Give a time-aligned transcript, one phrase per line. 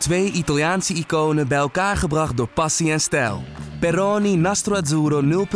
[0.00, 3.42] Twee Italiaanse iconen bij elkaar gebracht door passie en stijl.
[3.80, 5.46] Peroni Nastro Azzurro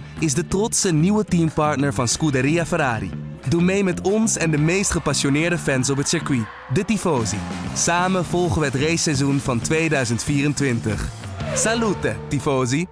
[0.00, 3.10] 0.0 is de trotse nieuwe teampartner van Scuderia Ferrari.
[3.48, 7.38] Doe mee met ons en de meest gepassioneerde fans op het circuit, de Tifosi.
[7.74, 11.08] Samen volgen we het raceseizoen van 2024.
[11.54, 12.86] Salute, Tifosi!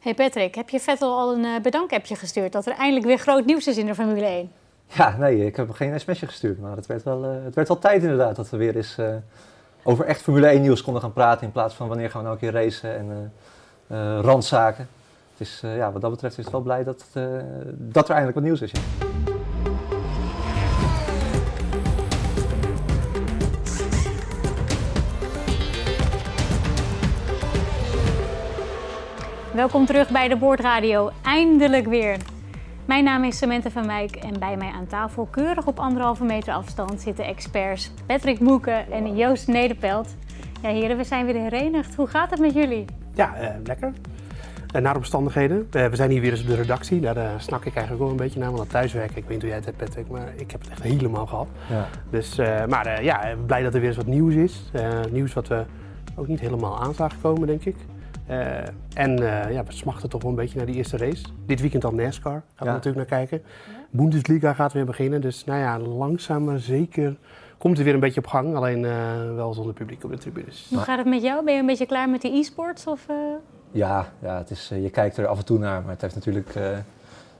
[0.00, 3.44] Hey Patrick, heb je Vettel al een uh, bedankappje gestuurd dat er eindelijk weer groot
[3.44, 4.50] nieuws is in de Formule 1?
[4.86, 7.68] Ja, nee, ik heb hem geen sms'je gestuurd, maar het werd wel, uh, het werd
[7.68, 9.06] wel tijd inderdaad dat we weer eens uh,
[9.88, 12.38] over echt Formule 1 nieuws konden gaan praten in plaats van wanneer gaan we nou
[12.40, 13.32] een keer racen en
[14.20, 14.88] randzaken.
[15.32, 17.04] Het is, ja, wat dat betreft is het wel blij dat,
[17.72, 18.70] dat er eindelijk wat nieuws is.
[18.70, 18.80] Ja.
[29.52, 31.10] Welkom terug bij de Boordradio.
[31.22, 32.16] Eindelijk weer.
[32.88, 36.54] Mijn naam is Samantha van Wijk en bij mij aan tafel, keurig op anderhalve meter
[36.54, 40.16] afstand, zitten experts Patrick Moeken en Joost Nederpelt.
[40.62, 41.94] Ja, heren, we zijn weer herenigd.
[41.94, 42.84] Hoe gaat het met jullie?
[43.14, 43.92] Ja, uh, lekker.
[44.74, 45.68] Uh, naar de omstandigheden.
[45.72, 47.00] Uh, we zijn hier weer eens op de redactie.
[47.00, 49.48] Daar snak ik eigenlijk wel een beetje naar, want het thuiswerken, ik weet niet hoe
[49.48, 51.48] jij het hebt, Patrick, maar ik heb het echt helemaal gehad.
[51.68, 51.88] Ja.
[52.10, 52.36] Dus,
[52.68, 54.70] maar ja, blij dat er weer eens wat nieuws is.
[55.10, 55.64] nieuws wat we
[56.16, 57.76] ook niet helemaal aan zagen komen, denk ik.
[58.30, 58.56] Uh,
[58.94, 61.24] en uh, ja, we smachten toch wel een beetje naar die eerste race.
[61.46, 63.42] Dit weekend al NASCAR, gaan we natuurlijk naar kijken.
[63.44, 63.72] Ja.
[63.90, 67.16] Bundesliga gaat weer beginnen, dus nou ja, langzaam maar zeker
[67.58, 68.56] komt het weer een beetje op gang.
[68.56, 70.66] Alleen uh, wel zonder publiek op de tribunes.
[70.70, 71.44] Hoe gaat het met jou?
[71.44, 72.86] Ben je een beetje klaar met die e-sports?
[72.86, 73.06] Of,
[73.70, 76.54] Ja, ja het is, je kijkt er af en toe naar, maar het heeft natuurlijk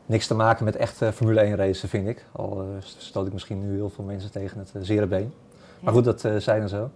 [0.06, 2.25] niks te maken met echt Formule 1 racen, vind ik.
[2.33, 5.33] Al stoot ik misschien nu heel veel mensen tegen het zere been.
[5.81, 6.91] Maar goed, dat zijn er zo.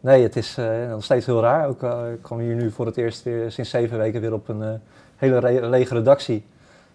[0.00, 1.68] Nee, het is uh, nog steeds heel raar.
[1.68, 4.48] Ook, uh, ik kwam hier nu voor het eerst weer sinds zeven weken weer op
[4.48, 4.68] een uh,
[5.16, 6.44] hele re lege redactie.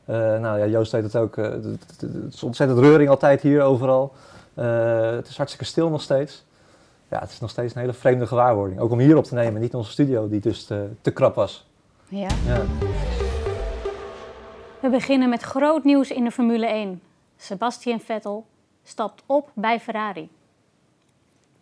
[0.06, 1.36] nou ja, Joost weet het ook.
[1.36, 4.14] het is ontzettend reuring altijd hier overal.
[4.54, 6.46] het is hartstikke stil nog steeds.
[7.10, 8.80] Ja, het is nog steeds een hele vreemde gewaarwording.
[8.80, 11.36] Ook om hier op te nemen, niet in onze studio die dus te, te krap
[11.36, 11.68] was.
[12.08, 12.28] Ja.
[12.46, 12.62] ja.
[14.80, 17.02] We beginnen met groot nieuws in de Formule 1.
[17.38, 18.46] Sebastian Vettel
[18.84, 20.30] stapt op bij Ferrari.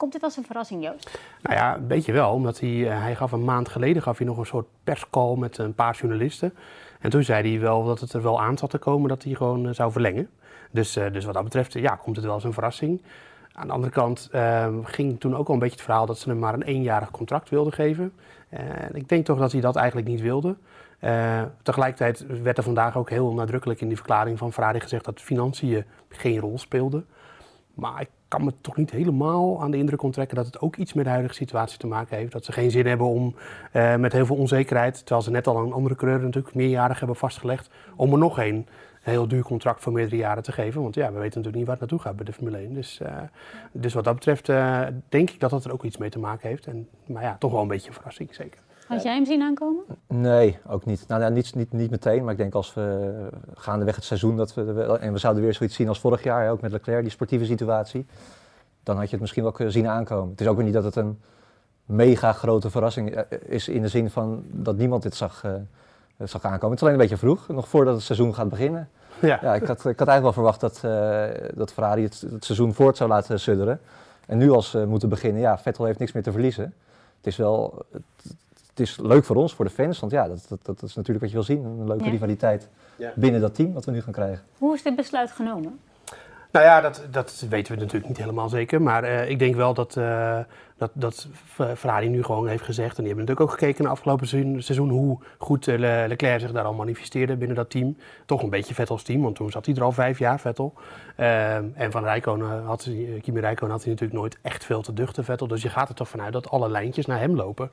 [0.03, 1.19] Komt dit als een verrassing, Joost?
[1.41, 2.31] Nou ja, een beetje wel.
[2.31, 5.58] Omdat hij, eh, hij gaf een maand geleden gaf hij nog een soort perscall met
[5.58, 6.53] een paar journalisten.
[7.00, 9.34] En toen zei hij wel dat het er wel aan zat te komen dat hij
[9.34, 10.30] gewoon eh, zou verlengen.
[10.72, 13.02] Dus, uh, dus wat dat betreft, ja, komt het wel als een verrassing.
[13.53, 16.30] Aan de andere kant uh, ging toen ook al een beetje het verhaal dat ze
[16.30, 18.14] hem maar een eenjarig contract wilden geven.
[18.50, 20.56] En ik denk toch dat hij dat eigenlijk niet wilde.
[21.62, 25.85] Tegelijkertijd werd er vandaag ook heel nadrukkelijk in die verklaring van Ferrari gezegd dat financiën
[26.09, 27.06] geen rol speelden.
[27.73, 30.94] Maar ik kan me toch niet helemaal aan de indruk onttrekken dat het ook iets
[30.94, 32.31] met de huidige situatie te maken heeft.
[32.31, 33.35] Dat ze geen zin hebben om
[33.73, 37.17] uh, met heel veel onzekerheid, terwijl ze net al een andere kleur natuurlijk meerjarig hebben
[37.17, 38.67] vastgelegd, om er nog een
[39.01, 40.81] heel duur contract voor meerdere jaren te geven.
[40.81, 42.73] Want ja, we weten natuurlijk niet waar het naartoe gaat bij de Formule 1.
[42.73, 43.17] Dus, uh,
[43.72, 46.50] dus wat dat betreft uh, denk ik dat dat er ook iets mee te maken
[46.50, 46.66] heeft.
[46.67, 48.59] En, maar ja, toch wel een beetje een verrassing, zeker.
[48.93, 49.83] Had jij hem zien aankomen?
[50.07, 51.07] Nee, ook niet.
[51.07, 53.13] Nou, nou niet, niet, niet meteen, maar ik denk als we
[53.55, 56.61] gaandeweg het seizoen, dat we, en we zouden weer zoiets zien als vorig jaar, ook
[56.61, 58.05] met Leclerc, die sportieve situatie,
[58.83, 60.29] dan had je het misschien wel kunnen zien aankomen.
[60.29, 61.19] Het is ook weer niet dat het een
[61.85, 65.51] mega grote verrassing eh, is in de zin van dat niemand dit zag, uh,
[66.17, 66.69] zag aankomen.
[66.69, 68.89] Het is alleen een beetje vroeg, nog voordat het seizoen gaat beginnen.
[69.19, 69.39] Ja.
[69.41, 72.73] ja ik, had, ik had eigenlijk wel verwacht dat, uh, dat Ferrari het, het, seizoen
[72.73, 73.79] voort zou laten sudderen.
[74.25, 76.73] En nu als ze moeten beginnen, ja, Vettel heeft niks meer te verliezen.
[77.17, 80.66] Het is wel, het is leuk voor ons, voor de fans, want ja, dat, dat,
[80.66, 81.63] dat is natuurlijk wat je wil zien.
[81.63, 82.69] Een leuke rivaliteit
[83.16, 84.44] binnen dat team wat we nu gaan krijgen.
[84.57, 85.79] Hoe is dit besluit genomen?
[86.53, 88.81] Nou ja, dat, dat weten we natuurlijk niet helemaal zeker.
[88.81, 90.39] Maar uh, ik denk wel dat, uh,
[90.78, 91.28] dat, dat
[91.75, 92.97] Ferrari nu gewoon heeft gezegd...
[92.97, 94.28] en die hebben natuurlijk ook gekeken naar afgelopen
[94.63, 94.90] seizoen...
[94.90, 97.97] hoe goed uh, Leclerc zich daar al manifesteerde binnen dat team.
[98.25, 100.73] Toch een beetje Vettels team, want toen zat hij er al vijf jaar, Vettel.
[101.16, 102.90] en van Rijkonen had,
[103.22, 105.47] Kimi Rijkonen had hij natuurlijk nooit echt veel te duchten, Vettel.
[105.47, 107.69] Dus je gaat er toch vanuit dat alle lijntjes naar hem lopen.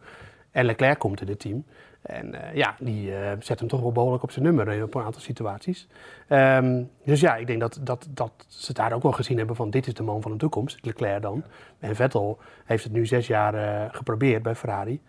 [0.50, 1.65] En Leclerc komt in het team.
[2.03, 4.94] En uh, ja, die uh, zet hem toch wel behoorlijk op zijn nummer in op
[4.94, 5.88] een aantal situaties.
[6.28, 9.71] Um, dus ja, ik denk dat, dat, dat ze daar ook wel gezien hebben van
[9.71, 11.44] dit is de man van de toekomst, Leclerc dan.
[11.78, 15.00] En Vettel heeft het nu zes jaar uh, geprobeerd bij Ferrari,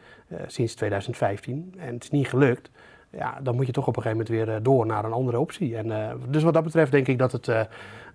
[0.47, 1.73] sinds 2015.
[1.77, 2.69] En het is niet gelukt
[3.11, 5.39] ja, dan moet je toch op een gegeven moment weer eh, door naar een andere
[5.39, 5.77] optie.
[5.77, 7.61] En, uh, dus wat dat betreft denk ik dat, het, uh,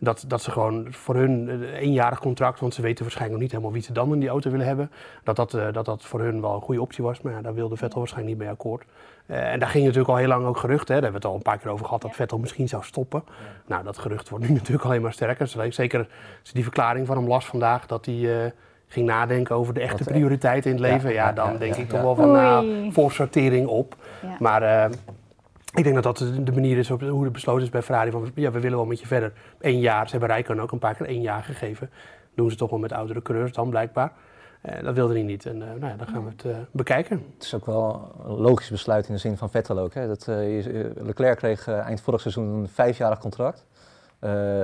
[0.01, 3.51] dat, dat ze gewoon voor hun een eenjarig contract, want ze weten waarschijnlijk nog niet
[3.51, 4.91] helemaal wie ze dan in die auto willen hebben,
[5.23, 7.21] dat dat, dat, dat voor hun wel een goede optie was.
[7.21, 8.85] Maar ja, daar wilde Vettel waarschijnlijk niet mee akkoord.
[9.27, 11.35] en daar ging natuurlijk al heel lang ook gerucht, hè, daar hebben we het al
[11.35, 13.25] een paar keer over gehad, dat Vettel misschien zou stoppen.
[13.67, 15.73] Nou, dat gerucht wordt nu natuurlijk alleen maar sterker.
[15.73, 16.09] Zeker
[16.53, 18.53] die verklaring van hem las vandaag, dat hij
[18.89, 22.15] ging nadenken over de echte prioriteiten in het leven, ja, dan denk ik toch wel
[22.15, 23.97] van nou, voor sortering op.
[24.39, 24.85] Maar uh,
[25.75, 28.11] ik denk dat dat de manier is op hoe het besloten is bij Ferrari.
[28.11, 29.33] Van ja, we willen wel met je verder.
[29.61, 31.91] Eén jaar, ze hebben Rijkonen ook een paar keer één jaar gegeven.
[32.35, 34.13] Doen ze toch wel met oudere coureurs dan blijkbaar.
[34.61, 35.47] Eh, dat wilde hij niet.
[35.47, 37.25] En nou ja, dan gaan we het bekijken.
[37.35, 39.95] Het is ook wel een logisch besluit in de zin van Vettel ook.
[39.95, 40.07] Hè?
[40.07, 40.27] Dat,
[40.97, 43.67] Leclerc kreeg eind vorig seizoen een vijfjarig contract.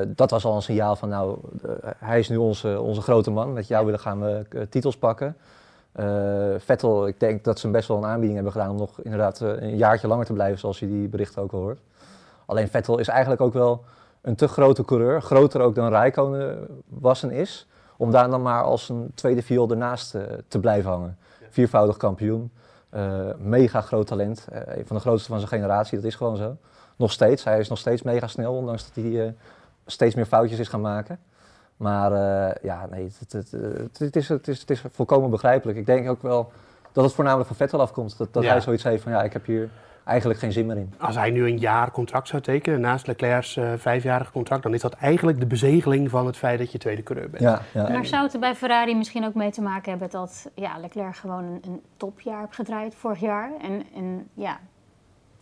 [0.07, 1.39] Dat was al een signaal van, nou,
[1.99, 3.53] hij is nu onze, onze grote man.
[3.53, 5.37] Met jou willen gaan we titels pakken.
[6.59, 9.41] Vettel, ik denk dat ze hem best wel een aanbieding hebben gedaan om nog inderdaad
[9.41, 11.81] een jaartje langer te blijven, zoals je die berichten ook al hoort.
[12.47, 13.85] Alleen Vettel is eigenlijk ook wel
[14.21, 17.67] een te grote coureur, groter ook dan Rijkonen was en is,
[17.97, 20.17] om daar dan maar als een tweede viool ernaast
[20.49, 21.19] te blijven hangen.
[21.51, 22.51] Viervoudig kampioen,
[23.39, 26.57] mega groot talent, een van de grootste van zijn generatie, dat is gewoon zo.
[27.03, 29.35] Nog steeds, hij is nog steeds mega snel, ondanks dat hij
[29.87, 31.19] steeds meer foutjes is gaan maken.
[31.77, 32.13] Maar
[32.63, 35.79] ja, nee, het, het, het, het, is, het, is, het is volkomen begrijpelijk.
[35.79, 36.53] Ik denk ook wel
[36.93, 38.19] dat het voornamelijk van Vettel afkomt.
[38.19, 39.71] Dat, dat hij zoiets heeft van ja, ik heb hier
[40.05, 40.95] eigenlijk geen zin meer in.
[40.99, 44.81] Als hij nu een jaar contract zou tekenen naast Leclerc's uh, vijfjarig contract, dan is
[44.81, 47.43] dat eigenlijk de bezegeling van het feit dat je tweede coureur bent.
[47.43, 47.89] Ja, ja.
[47.89, 51.17] Maar zou het er bij Ferrari misschien ook mee te maken hebben dat ja, Leclerc
[51.17, 53.51] gewoon een, een topjaar heeft gedraaid vorig jaar?
[53.63, 54.59] En, en ja,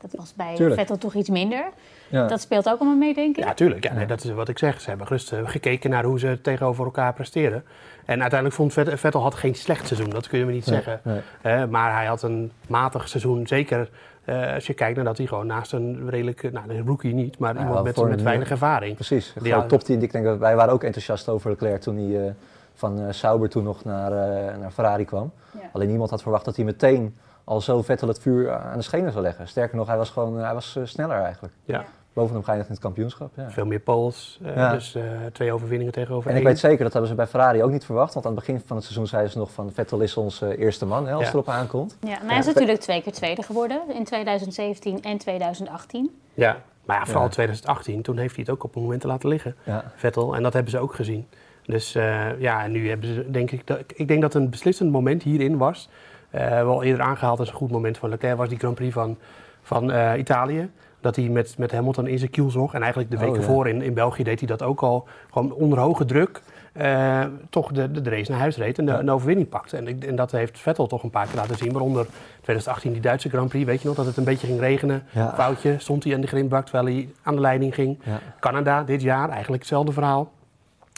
[0.00, 1.64] dat was bij Vettel toch iets minder.
[2.08, 2.26] Ja.
[2.26, 3.44] Dat speelt ook allemaal mee, denk ik.
[3.44, 3.85] Ja, tuurlijk.
[3.85, 4.81] Ja, nee, dat is wat ik zeg.
[4.81, 7.64] Ze hebben gerust gekeken naar hoe ze tegenover elkaar presteren.
[8.11, 11.00] En uiteindelijk vond Vettel, Vettel had geen slecht seizoen, dat kun je me niet zeggen.
[11.05, 13.91] Uh, maar hij had een matig seizoen, zeker
[14.25, 17.38] uh, als je kijkt naar dat hij gewoon naast een redelijk, nou een rookie niet,
[17.38, 18.94] maar ja, iemand met, met weinig ervaring.
[18.94, 22.06] Precies, die ja, top Ik denk dat wij waren ook enthousiast over Leclerc toen hij
[22.06, 22.31] uh,
[22.75, 24.11] van uh, Sauber toen nog naar,
[24.58, 25.32] naar Ferrari kwam.
[25.73, 27.17] Alleen niemand had verwacht dat hij meteen
[27.50, 29.49] al zo Vettel het vuur aan de schenen zou leggen.
[29.49, 31.55] Sterker nog, hij was gewoon hij was, sneller eigenlijk.
[31.64, 33.32] Ja boven hem geëindigd in het kampioenschap.
[33.37, 33.50] Ja.
[33.50, 35.02] Veel meer poles, uh, dus uh,
[35.32, 38.14] twee overwinningen tegenover En ik weet zeker, dat hebben ze bij Ferrari ook niet verwacht.
[38.14, 40.87] Want aan het begin van het seizoen zeiden ze nog van Vettel is onze eerste
[40.87, 41.31] man, hè, als ja.
[41.31, 41.97] erop aankomt.
[42.00, 46.20] Ja, maar hij is natuurlijk twee keer tweede geworden in 2017 en 2018.
[46.35, 49.56] Ja, maar ja, vooral 2018, toen heeft hij het ook op momenten laten liggen,
[49.94, 50.37] Vettel.
[50.37, 51.26] En dat hebben ze ook gezien.
[51.64, 54.93] Dus uh, ja, en nu hebben ze, denk ik, dat, ik denk dat een beslissend
[54.93, 55.88] moment hierin was.
[56.31, 59.19] Wel eerder aangehaald als een goed moment van Leclerc was die Grand Prix van,
[59.62, 62.75] van Italië dat hij met, met Hamilton in zijn kiel zog.
[62.75, 65.09] En eigenlijk de weken oh, voor in, in België deed hij dat ook al.
[65.31, 66.43] Gewoon onder hoge druk
[66.77, 69.77] uh, toch de, de, race naar huis reed en de, een overwinning pakte.
[69.77, 71.73] En, en, dat heeft Vettel toch een paar keer laten zien.
[71.73, 73.65] Waaronder 2018 die Duitse Grand Prix.
[73.67, 75.03] Weet je nog dat het een beetje ging regenen?
[75.35, 77.99] Foutje, stond hij in de grimbak terwijl hij aan de leiding ging.
[78.41, 80.32] Canada dit jaar, eigenlijk hetzelfde verhaal.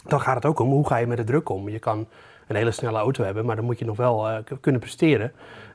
[0.07, 1.69] Dan gaat het ook om hoe ga je met de druk om.
[1.69, 2.07] Je kan
[2.53, 5.31] een hele snelle auto hebben, maar dan moet je nog wel uh, kunnen presteren.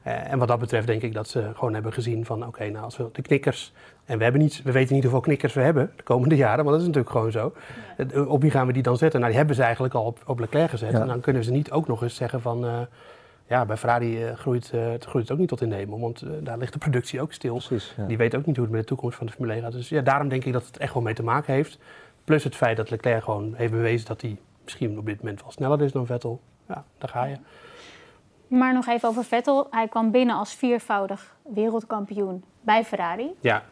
[0.07, 2.85] Uh, en wat dat betreft denk ik dat ze gewoon hebben gezien van oké, nou
[2.85, 3.73] als we de knikkers
[4.05, 6.73] en we, hebben niet, we weten niet hoeveel knikkers we hebben de komende jaren, maar
[6.73, 7.53] dat is natuurlijk gewoon zo.
[7.97, 9.19] Eh, op wie gaan we die dan zetten?
[9.19, 10.93] Nou, die hebben ze eigenlijk al op, op Leclerc gezet.
[10.93, 12.65] En dan kunnen ze niet ook nog eens zeggen van...
[12.65, 12.81] Uh,
[13.47, 16.01] ja, bij Ferrari uh, groeit, uh, het groeit het ook niet tot in de hemel,
[16.01, 17.55] want daar ligt de productie ook stil.
[17.55, 18.07] Precies, ja.
[18.07, 19.73] Die weet ook niet hoe het met de toekomst van de Formule 1 gaat.
[19.73, 21.79] Dus ja, daarom denk ik dat het echt wel mee te maken heeft.
[22.25, 25.51] Plus het feit dat Leclerc gewoon heeft bewezen dat hij misschien op dit moment wel
[25.51, 26.41] sneller is dan Vettel.
[26.69, 27.37] Ja, daar ga je.
[28.49, 29.67] Maar nog even over Vettel.
[29.71, 33.35] Hij kwam binnen als viervoudig wereldkampioen bij Ferrari.
[33.41, 33.63] Ja.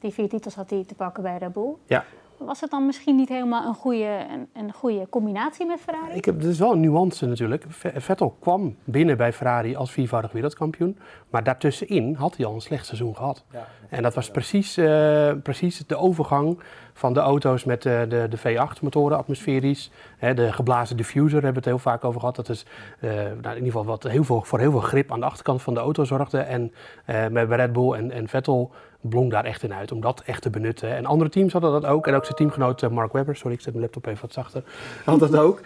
[0.00, 1.74] Die vier titels had hij te pakken bij Red Bull.
[1.86, 2.04] Ja.
[2.38, 6.14] Was het dan misschien niet helemaal een goede, een, een goede combinatie met Ferrari?
[6.14, 7.64] Ik heb, er is wel een nuance natuurlijk.
[7.94, 10.98] Vettel kwam binnen bij Ferrari als viervoudig wereldkampioen.
[11.30, 13.44] Maar daartussenin had hij al een slecht seizoen gehad.
[13.52, 16.58] Ja, en dat was precies, uh, precies de overgang
[16.92, 19.90] van de auto's met de, de, de V8-motoren atmosferisch.
[20.16, 22.36] Hè, de geblazen diffuser hebben we het heel vaak over gehad.
[22.36, 22.66] Dat is
[23.00, 25.62] uh, nou, in ieder geval wat heel veel, voor heel veel grip aan de achterkant
[25.62, 26.38] van de auto zorgde.
[26.38, 26.72] En
[27.06, 28.72] uh, met Red Bull en, en Vettel
[29.08, 30.96] blong daar echt in uit om dat echt te benutten.
[30.96, 32.06] En andere teams hadden dat ook.
[32.06, 34.62] En ook zijn teamgenoot Mark Webber, sorry ik zet mijn laptop even wat zachter,
[35.04, 35.60] had dat ook.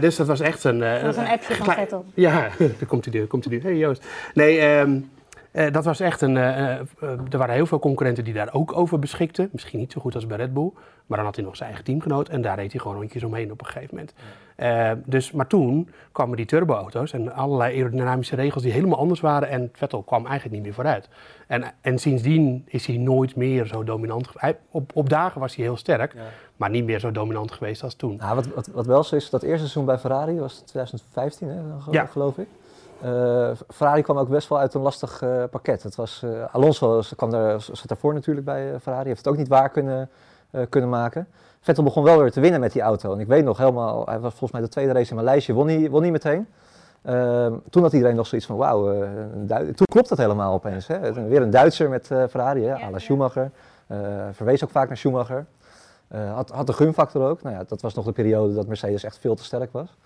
[0.00, 0.78] dus dat was echt een...
[0.78, 2.04] dat was een appje van Vettel.
[2.14, 2.40] Ja,
[2.78, 3.60] daar komt hij, komt hij.
[3.62, 4.06] Hey Joost.
[4.34, 5.10] Nee, um,
[5.56, 6.36] uh, dat was echt een.
[6.36, 6.68] Uh,
[7.00, 9.48] er waren heel veel concurrenten die daar ook over beschikten.
[9.52, 10.70] Misschien niet zo goed als bij Red Bull.
[11.06, 12.28] Maar dan had hij nog zijn eigen teamgenoot.
[12.28, 14.14] En daar reed hij gewoon rondjes omheen op een gegeven moment.
[15.04, 19.48] Dus, maar toen kwamen die turboauto's en allerlei aerodynamische regels die helemaal anders waren.
[19.48, 21.08] En Vettel kwam eigenlijk niet meer vooruit.
[21.46, 24.28] En, en sindsdien is hij nooit meer zo dominant.
[24.34, 26.14] Hij, op, op dagen was hij heel sterk.
[26.56, 28.16] Maar niet meer zo dominant geweest als toen.
[28.16, 31.60] Nou, wat, wat, wat wel zo is, dat eerste seizoen bij Ferrari was 2015, hè,
[31.90, 32.06] ja.
[32.06, 32.48] geloof ik.
[33.04, 35.82] Uh, Ferrari kwam ook best wel uit een lastig uh, pakket.
[35.82, 39.48] Het was, uh, Alonso kwam daar, zat daarvoor natuurlijk bij Ferrari, heeft het ook niet
[39.48, 40.10] waar kunnen,
[40.68, 41.28] kunnen maken.
[41.60, 43.12] Vettel begon wel weer te winnen met die auto.
[43.12, 45.52] En ik weet nog helemaal, hij was volgens mij de tweede race in mijn lijstje,
[45.52, 46.46] won hij, won hij meteen.
[47.02, 49.06] Ehm, toen had iedereen nog zoiets van, wauw,
[49.46, 50.86] toen klopt dat helemaal opeens.
[50.86, 51.12] Hè?
[51.28, 52.74] Weer een Duitser met Ferrari, hè?
[52.74, 53.50] à la Schumacher.
[54.32, 55.46] verwees ook vaak naar Schumacher.
[56.34, 57.42] had, had de gunfactor ook.
[57.42, 59.96] Nou ja, dat was nog de periode dat Mercedes echt veel te sterk was.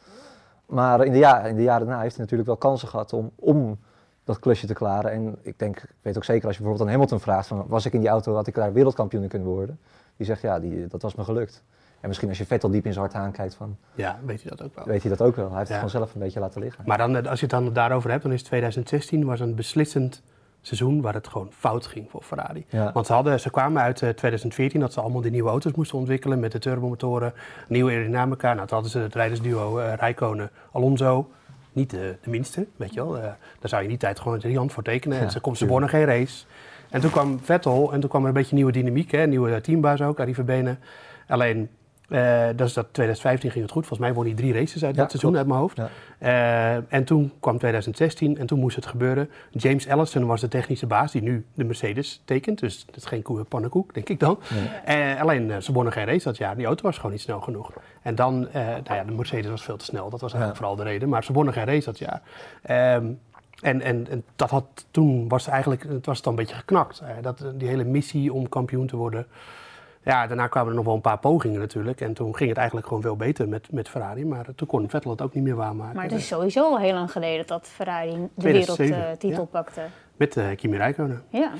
[0.71, 3.30] Maar in de, ja, in de jaren daarna heeft hij natuurlijk wel kansen gehad om,
[3.35, 3.78] om
[4.25, 5.11] dat klusje te klaren.
[5.11, 7.87] En ik denk, ik weet ook zeker als je bijvoorbeeld aan Hamilton vraagt: van, was
[7.87, 9.78] ik in die auto, had ik daar wereldkampioen in kunnen worden?
[10.20, 11.62] Die zegt ja, die, dat was me gelukt.
[12.00, 14.62] En misschien als je Vettel diep in zijn hart aankijkt, van, Ja, weet je dat
[14.62, 14.84] ook wel.
[14.84, 15.48] weet hij dat ook wel.
[15.48, 15.74] Hij heeft Ja.
[15.74, 16.84] het gewoon zelf een beetje laten liggen.
[16.86, 20.22] Maar dan, eh, als je het dan daarover hebt, dan is 2016 was een beslissend
[20.60, 22.66] seizoen waar het gewoon fout ging voor Ferrari.
[22.68, 22.92] Ja.
[22.92, 25.98] Want ze, hadden, ze kwamen uit eh, 2014 dat ze allemaal die nieuwe auto's moesten
[25.98, 27.32] ontwikkelen met de turbomotoren,
[27.68, 28.46] nieuwe aerodynamica.
[28.54, 31.30] Nou, toen hadden ze het rijdersduo eh Rijkonen Alonso.
[31.72, 33.16] Niet de, de minste, weet je wel.
[33.18, 33.22] Eh,
[33.58, 35.16] daar zou je die tijd gewoon drie hand voor tekenen.
[35.16, 36.44] Ja, en ze, kon, ze wonnen geen race.
[36.90, 39.11] En toen kwam Vettel en toen kwam er een beetje nieuwe dynamiek.
[39.11, 40.78] Hè, nieuwe teambaas ook, Arie Verbenen.
[41.28, 41.68] Alleen,
[42.09, 43.87] eh dat is dat 2015 ging het goed.
[43.87, 45.37] Volgens mij won hij drie races uit Ja, dat seizoen klopt.
[45.37, 45.76] uit mijn hoofd.
[45.76, 45.88] Ja.
[46.18, 49.30] Eh, en toen kwam 2016 en toen moest het gebeuren.
[49.50, 52.59] James Allison was de technische baas die nu de Mercedes tekent.
[52.59, 54.38] Dus dat is geen koe pannenkoek, denk ik dan.
[54.85, 56.56] Eh, alleen, eh, ze wonnen geen race dat jaar.
[56.56, 57.73] Die auto was gewoon niet snel genoeg.
[58.02, 60.11] En dan, eh, nou ja, de Mercedes was veel te snel.
[60.11, 61.09] Dat was eigenlijk vooral de reden.
[61.09, 62.23] Maar ze wonnen geen race dat jaar.
[62.62, 63.04] Ehm,
[63.61, 67.00] en, en, en dat had, toen was het eigenlijk, het was dan een beetje geknakt.
[67.00, 69.26] Eh, dat, die hele missie om kampioen te worden.
[70.05, 72.00] Ja, daarna kwamen er nog wel een paar pogingen natuurlijk.
[72.00, 74.25] En toen ging het eigenlijk gewoon veel beter met, met Ferrari.
[74.25, 75.95] Maar toen kon Vettel het ook niet meer waarmaken.
[75.95, 79.49] Maar het is sowieso al heel lang geleden dat Ferrari de 2007, wereldtitel ja.
[79.50, 79.83] pakte.
[80.20, 81.22] Met eh Kimi Räikkönen.
[81.28, 81.52] Ja.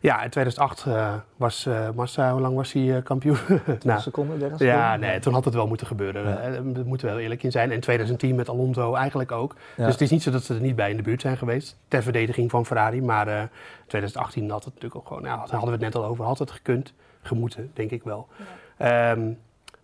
[0.00, 3.36] Ja, in 2008 eh, was eh, Massa, hoe lang was hij kampioen?
[3.84, 6.28] nou, seconden, 30 ja, nee, toen had het wel moeten gebeuren.
[6.28, 6.50] Ja.
[6.50, 7.70] Daar moeten we wel eerlijk in zijn.
[7.70, 9.54] En 2010 met Alonso eigenlijk ook.
[9.76, 9.84] Ja.
[9.84, 11.78] Dus het is niet zo dat ze er niet bij in de buurt zijn geweest.
[11.88, 13.02] Ter verdediging van Ferrari.
[13.02, 13.42] Maar eh
[13.86, 15.22] 2018 had het natuurlijk ook gewoon...
[15.22, 16.24] Ja, daar hadden we het net al over.
[16.24, 16.92] Had het gekund.
[17.22, 18.28] Gemoeten, denk ik wel.
[18.76, 19.30] Ehm,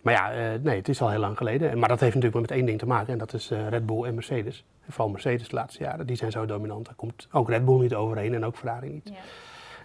[0.05, 1.79] maar ja, eh, nee, het is al heel lang geleden.
[1.79, 3.13] Maar dat heeft natuurlijk maar met één ding te maken.
[3.13, 4.65] En dat is eh, Red Bull en Mercedes.
[4.85, 6.07] En vooral Mercedes de laatste jaren.
[6.07, 6.85] Die zijn zo dominant.
[6.85, 9.09] Daar komt ook Red Bull niet overheen en ook Ferrari niet.
[9.09, 9.15] Ja.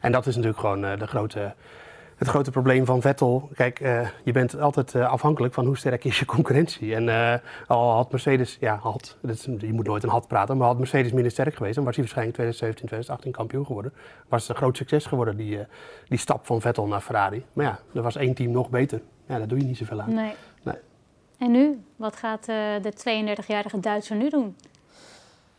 [0.01, 1.55] En dat is natuurlijk gewoon eh, de grote,
[2.17, 3.51] het grote probleem van Vettel.
[3.55, 3.79] Kijk,
[4.25, 6.95] je bent altijd afhankelijk van hoe sterk is je concurrentie.
[6.95, 10.67] En al had Mercedes, ja, had, dat is, je moet nooit een had praten, maar
[10.67, 13.93] had Mercedes minder sterk geweest, dan was hij waarschijnlijk 2017, 2018 kampioen geworden.
[14.29, 15.59] Was het een groot succes geworden, die,
[16.09, 17.45] die stap van Vettel naar Ferrari.
[17.53, 19.01] Maar ja, er was één team nog beter.
[19.31, 20.15] Ja, daar doe je niet zoveel aan.
[20.15, 20.35] Nee.
[20.63, 20.77] Nee.
[21.39, 21.85] En nu?
[21.97, 22.93] Wat gaat eh, de
[23.37, 24.57] 32-jarige Duitser nu doen?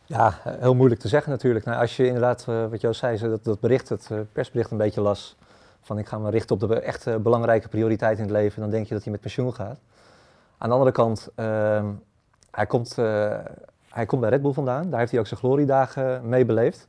[0.04, 1.64] Ja, heel moeilijk te zeggen natuurlijk.
[1.64, 4.76] Nou, als je inderdaad, eh, wat Joost zei, dat, dat bericht, het eh, persbericht een
[4.76, 5.36] beetje las,
[5.82, 8.70] van ik ga me richten op de echt eh, belangrijke prioriteit in het leven, dan
[8.70, 9.78] denk je dat hij met pensioen gaat.
[10.58, 11.86] Aan de andere kant, ehm,
[12.50, 13.38] hij, komt, eh,
[13.88, 16.84] hij komt bij Red Bull vandaan, daar heeft hij ook zijn gloriedagen mee beleefd.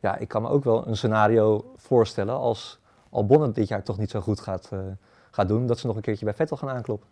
[0.00, 2.78] Ja, ik kan me ook wel een scenario voorstellen als
[3.10, 4.78] Albon het dit jaar toch niet zo goed gaat, eh,
[5.30, 7.08] gaat doen, dat ze nog een keertje bij Vettel gaan aankloppen.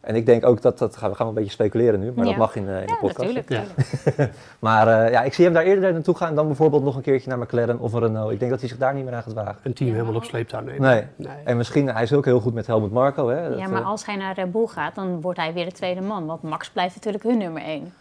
[0.00, 2.30] En ik denk ook dat, dat gaan we gaan een beetje speculeren nu, maar Ja.
[2.30, 3.18] dat mag in, eh, in de Ja, podcast.
[3.18, 3.48] natuurlijk.
[3.48, 3.62] Ja.
[3.76, 4.32] natuurlijk.
[4.58, 7.28] Maar eh, ja, ik zie hem daar eerder naartoe gaan dan bijvoorbeeld nog een keertje
[7.28, 8.32] naar McLaren of een Renault.
[8.32, 9.56] Ik denk dat hij zich daar niet meer aan gaat wagen.
[9.62, 9.96] Een team Ja.
[9.96, 10.80] helemaal op sleeptouw nemen.
[10.80, 11.04] Nee.
[11.16, 11.36] nee.
[11.44, 13.28] En misschien, hij is ook heel goed met Helmut Marco.
[13.28, 13.48] Hè?
[13.48, 15.72] Dat, Ja, maar eh, als hij naar Red Bull gaat, dan wordt hij weer de
[15.72, 16.26] tweede man.
[16.26, 17.92] Want Max blijft natuurlijk hun nummer één.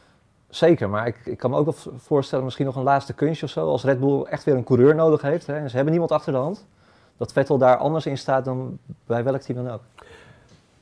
[0.50, 3.52] Zeker, maar ik, ik kan me ook wel voorstellen misschien nog een laatste kunstje of
[3.52, 3.68] zo.
[3.68, 6.34] Als Red Bull echt weer een coureur nodig heeft hè, en ze hebben niemand achter
[6.34, 6.66] de hand.
[7.22, 9.82] Dat Vettel daar anders in staat dan bij welk team dan ook.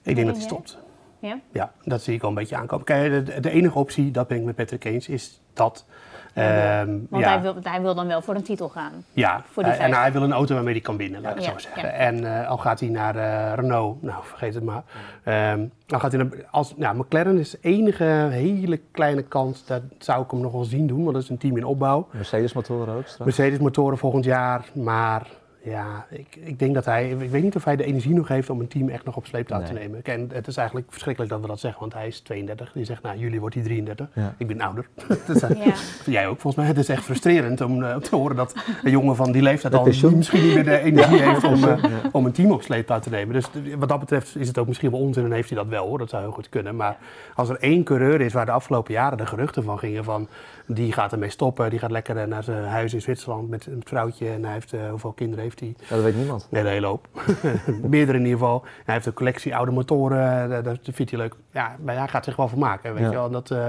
[0.02, 0.78] Ik denk dat hij stopt.
[1.20, 1.40] Ja?
[1.52, 2.86] Ja, dat zie ik al een beetje aankomen.
[2.86, 5.86] Kijk, de, de enige optie, dat ben ik met Patrick eens, is dat...
[6.34, 8.92] Ja, ehm, Want ja, hij, wil, hij wil dan wel voor een titel gaan.
[9.14, 11.42] Ja, Voor die eh, en hij wil een auto waarmee hij kan winnen, laat ik
[11.42, 11.84] Ja, zo zeggen.
[11.84, 11.90] ja.
[11.90, 14.84] En eh, al gaat hij naar eh, Renault, nou vergeet het maar.
[15.24, 19.82] Ehm, dan gaat hij naar, als, nou, McLaren is de enige hele kleine kans, dat
[19.98, 22.08] zou ik hem nog wel zien doen, want dat is een team in opbouw.
[22.12, 23.24] Mercedes motoren ook straks.
[23.38, 25.28] Mercedes motoren volgend jaar, maar
[25.64, 28.50] ja, ik, ik denk dat hij, ik weet niet of hij de energie nog heeft
[28.50, 30.02] om een team echt nog op sleeptouw te nemen.
[30.02, 32.72] Kijk, En het is eigenlijk verschrikkelijk dat we dat zeggen, want hij is 32.
[32.72, 34.08] Die zegt, nou, juli wordt hij 33.
[34.14, 34.36] Ja.
[34.38, 34.88] Ik ben ouder.
[35.08, 35.74] Dat is, eh, Ja.
[36.06, 36.66] Jij ook volgens mij.
[36.66, 39.86] Het is echt frustrerend om eh, te horen dat een jongen van die leeftijd al
[39.86, 43.34] misschien niet meer de energie heeft om, eh, om een team op sleeptouw te nemen.
[43.34, 43.46] Dus
[43.78, 45.98] wat dat betreft is het ook misschien wel onzin en heeft hij dat wel hoor.
[45.98, 46.76] Dat zou heel goed kunnen.
[46.76, 46.98] Maar
[47.36, 50.28] als er één coureur is waar de afgelopen jaren de geruchten van gingen van
[50.72, 53.82] die gaat ermee stoppen, die gaat lekker eh, naar zijn huis in Zwitserland met een
[53.86, 55.76] vrouwtje en hij heeft, eh, hoeveel kinderen heeft hij?
[55.90, 56.48] Ja, dat weet niemand.
[56.50, 57.08] Nee, een hele hoop.
[57.82, 58.64] Meerdere in ieder geval.
[58.86, 61.36] Hij heeft een collectie oude motoren, eh, dat, dat vindt hij leuk.
[61.52, 63.10] Ja, maar hij gaat zich wel vermaken, weet Ja.
[63.10, 63.30] je wel.
[63.30, 63.68] Dat, eh,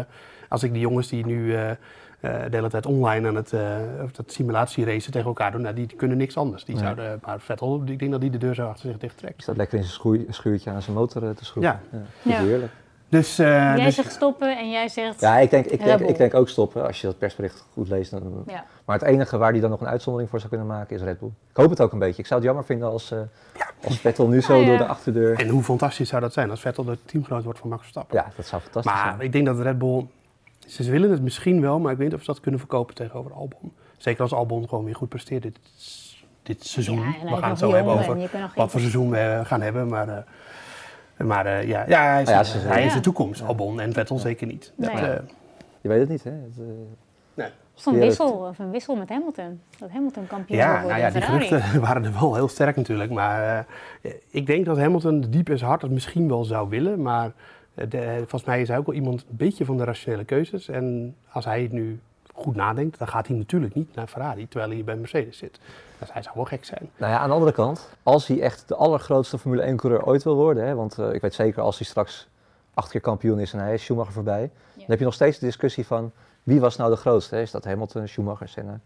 [0.49, 1.77] als ik die jongens die nu eh, eh,
[2.21, 3.77] de hele tijd online aan het uh,
[4.13, 6.65] dat simulatieracen tegen elkaar doen, nou, die, die kunnen niks anders.
[6.65, 6.85] Die Nee.
[6.85, 9.43] zouden, maar Vettel, ik denk dat die de deur zo achter zich dicht Hij trekt.
[9.43, 11.81] staat lekker in zijn schuurtje aan zijn motor te schroeven.
[11.93, 11.99] Ja.
[12.23, 12.33] Ja.
[12.33, 12.43] Ja.
[12.45, 12.73] Heerlijk.
[13.11, 15.21] Dus, eh, Jij dus zegt stoppen en jij zegt...
[15.21, 16.87] Ja, ik denk, ik, denk, ik denk ook stoppen.
[16.87, 18.11] Als je dat persbericht goed leest.
[18.11, 18.43] Dan...
[18.47, 18.65] Ja.
[18.85, 21.19] Maar het enige waar hij dan nog een uitzondering voor zou kunnen maken is Red
[21.19, 21.31] Bull.
[21.51, 22.21] Ik hoop het ook een beetje.
[22.23, 23.19] Ik zou het jammer vinden als, eh
[23.85, 24.67] als Vettel nu zo Ah, ja.
[24.67, 25.39] door de achterdeur...
[25.39, 28.17] en hoe fantastisch zou dat zijn als Vettel de teamgenoot wordt van Max Verstappen.
[28.17, 29.21] Ja, dat zou fantastisch Maar zijn.
[29.21, 30.07] ik denk dat Red Bull,
[30.67, 33.33] ze willen het misschien wel, maar ik weet niet of ze dat kunnen verkopen tegenover
[33.33, 33.73] Albon.
[33.97, 35.59] Zeker als Albon gewoon weer goed presteert dit,
[36.43, 37.15] dit seizoen.
[37.25, 39.89] We gaan het zo hebben en over wat voor seizoen we gaan hebben.
[39.89, 40.17] Maar, eh,
[41.27, 42.95] maar eh, ja, ja, hij is, Ah ja, ze- hij is Ja.
[42.95, 44.73] de toekomst, Albon en Vettel zeker niet.
[44.77, 45.15] Dat, eh,
[45.81, 46.31] Je weet het niet, hè?
[46.31, 46.65] Het, eh,
[47.35, 47.49] Nee.
[47.77, 49.61] Of een wissel, of een wissel met Hamilton.
[49.79, 53.11] Dat Hamilton kampioen Ja, worden nou ja, die geruchten waren er wel heel sterk natuurlijk.
[53.11, 53.67] Maar
[54.03, 57.03] eh, ik denk dat Hamilton diep in zijn hart het misschien wel zou willen.
[57.03, 57.33] Maar
[57.75, 60.69] de, volgens mij is hij ook wel iemand een beetje van de rationele keuzes.
[60.69, 62.01] En als hij het nu
[62.41, 65.61] goed nadenkt, dan gaat hij natuurlijk niet naar Ferrari terwijl hij bij Mercedes zit.
[65.99, 66.91] Dus hij zou wel gek zijn.
[66.97, 70.35] Nou ja, aan de andere kant, als hij echt de allergrootste Formule 1-coureur ooit wil
[70.35, 72.29] worden, hè, want eh, ik weet zeker als hij straks
[72.75, 75.47] acht keer kampioen is en hij is Schumacher voorbij, dan heb je nog steeds de
[75.47, 77.35] discussie van wie was nou de grootste?
[77.35, 77.41] Hè?
[77.41, 78.81] Is dat Hamilton, Schumacher, Senna?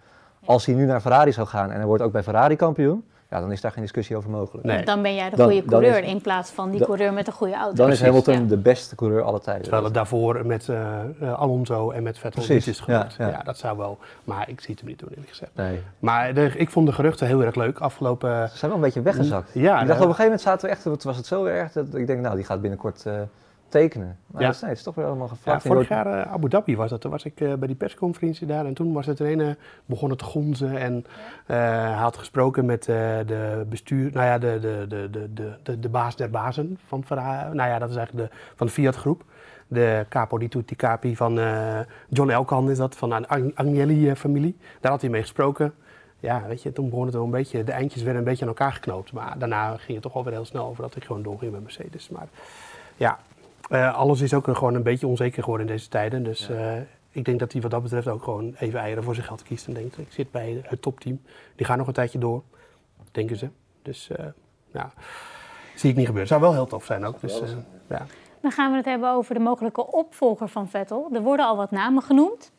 [0.45, 3.41] Als hij nu naar Ferrari zou gaan en hij wordt ook bij Ferrari kampioen, ja,
[3.41, 4.67] dan is daar geen discussie over mogelijk.
[4.67, 4.85] Nee.
[4.85, 7.27] Dan ben jij de Dan- goede dan coureur is- in plaats van die coureur met
[7.27, 7.75] een goede auto.
[7.75, 8.49] Dan is Precies, Hamilton ja.
[8.49, 9.63] de beste coureur aller tijden.
[9.63, 13.15] Terwijl het daarvoor met eh, eh, Alonso en met Vettel Precies, niet is gelukt.
[13.19, 13.43] ja, Ja, ja.
[13.43, 13.99] dat zou wel.
[14.25, 15.51] Maar ik zie het hem niet doen eerlijk gezegd.
[15.55, 18.49] Nee, Maar de, ik vond de geruchten heel erg leuk afgelopen...
[18.51, 19.51] ze zijn wel een beetje weggezakt.
[19.53, 21.45] Ja, ik dacht nou- op een gegeven moment zaten we echt, het was het zo
[21.45, 23.13] erg dat ik denk, nou, die gaat binnenkort eh,
[23.79, 24.19] tekenen.
[24.27, 24.47] Maar Ja.
[24.47, 25.67] dat is, nee, het is toch weer allemaal Ja, gevraagd.
[25.67, 27.01] vorig jaar eh, Abu Dhabi was dat.
[27.01, 29.49] Toen was ik eh, bij die persconferentie daar en toen was het er een, eh,
[29.87, 31.05] begon het te gonzen en
[31.47, 35.53] eh, hij had gesproken met eh, de bestuur, nou ja, de, de, de, de, de,
[35.63, 37.55] de, de baas der bazen van Ferrari.
[37.55, 39.25] Nou ja, dat is eigenlijk de, van de Fiat groep.
[39.69, 41.79] De capo di tutti capi van eh,
[42.09, 44.57] John Elkan is dat, van de Ag- Agnelli-familie.
[44.81, 45.75] Daar had hij mee gesproken.
[46.21, 48.49] Ja, weet je, toen begon het wel een beetje, de eindjes werden een beetje aan
[48.51, 49.13] elkaar geknoopt.
[49.13, 51.63] Maar daarna ging het toch wel weer heel snel over dat ik gewoon doorging met
[51.63, 52.09] Mercedes.
[52.09, 52.27] Maar
[52.97, 53.19] ja,
[53.69, 56.23] eh, alles is ook gewoon een beetje onzeker geworden in deze tijden.
[56.23, 56.77] Dus eh,
[57.15, 59.67] ik denk dat hij wat dat betreft ook gewoon even eieren voor zijn geld kiest.
[59.67, 61.21] En denkt, ik zit bij het topteam.
[61.57, 62.43] Die gaan nog een tijdje door,
[63.13, 63.49] denken ze.
[63.83, 64.27] Dus eh,
[64.73, 64.93] ja,
[65.75, 66.29] zie ik niet gebeuren.
[66.29, 67.21] Zou wel heel tof zijn ook.
[67.21, 67.49] Dus, eh,
[67.89, 68.07] ja.
[68.41, 71.09] Dan gaan we het hebben over de mogelijke opvolger van Vettel.
[71.13, 72.53] Er worden al wat namen genoemd.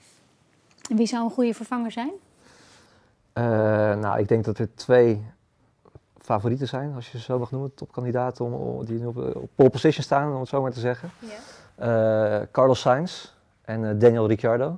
[0.96, 2.12] Wie zou een goede vervanger zijn?
[3.34, 3.44] Eh,
[3.96, 5.26] nou, ik denk dat er twee
[6.26, 9.50] favorieten zijn, als je ze zo mag noemen, topkandidaten om, om- die nu op, op
[9.56, 11.10] pole position staan, om het zo maar te zeggen.
[11.76, 14.78] Eh, Carlos Sainz en eh, Daniel Ricciardo.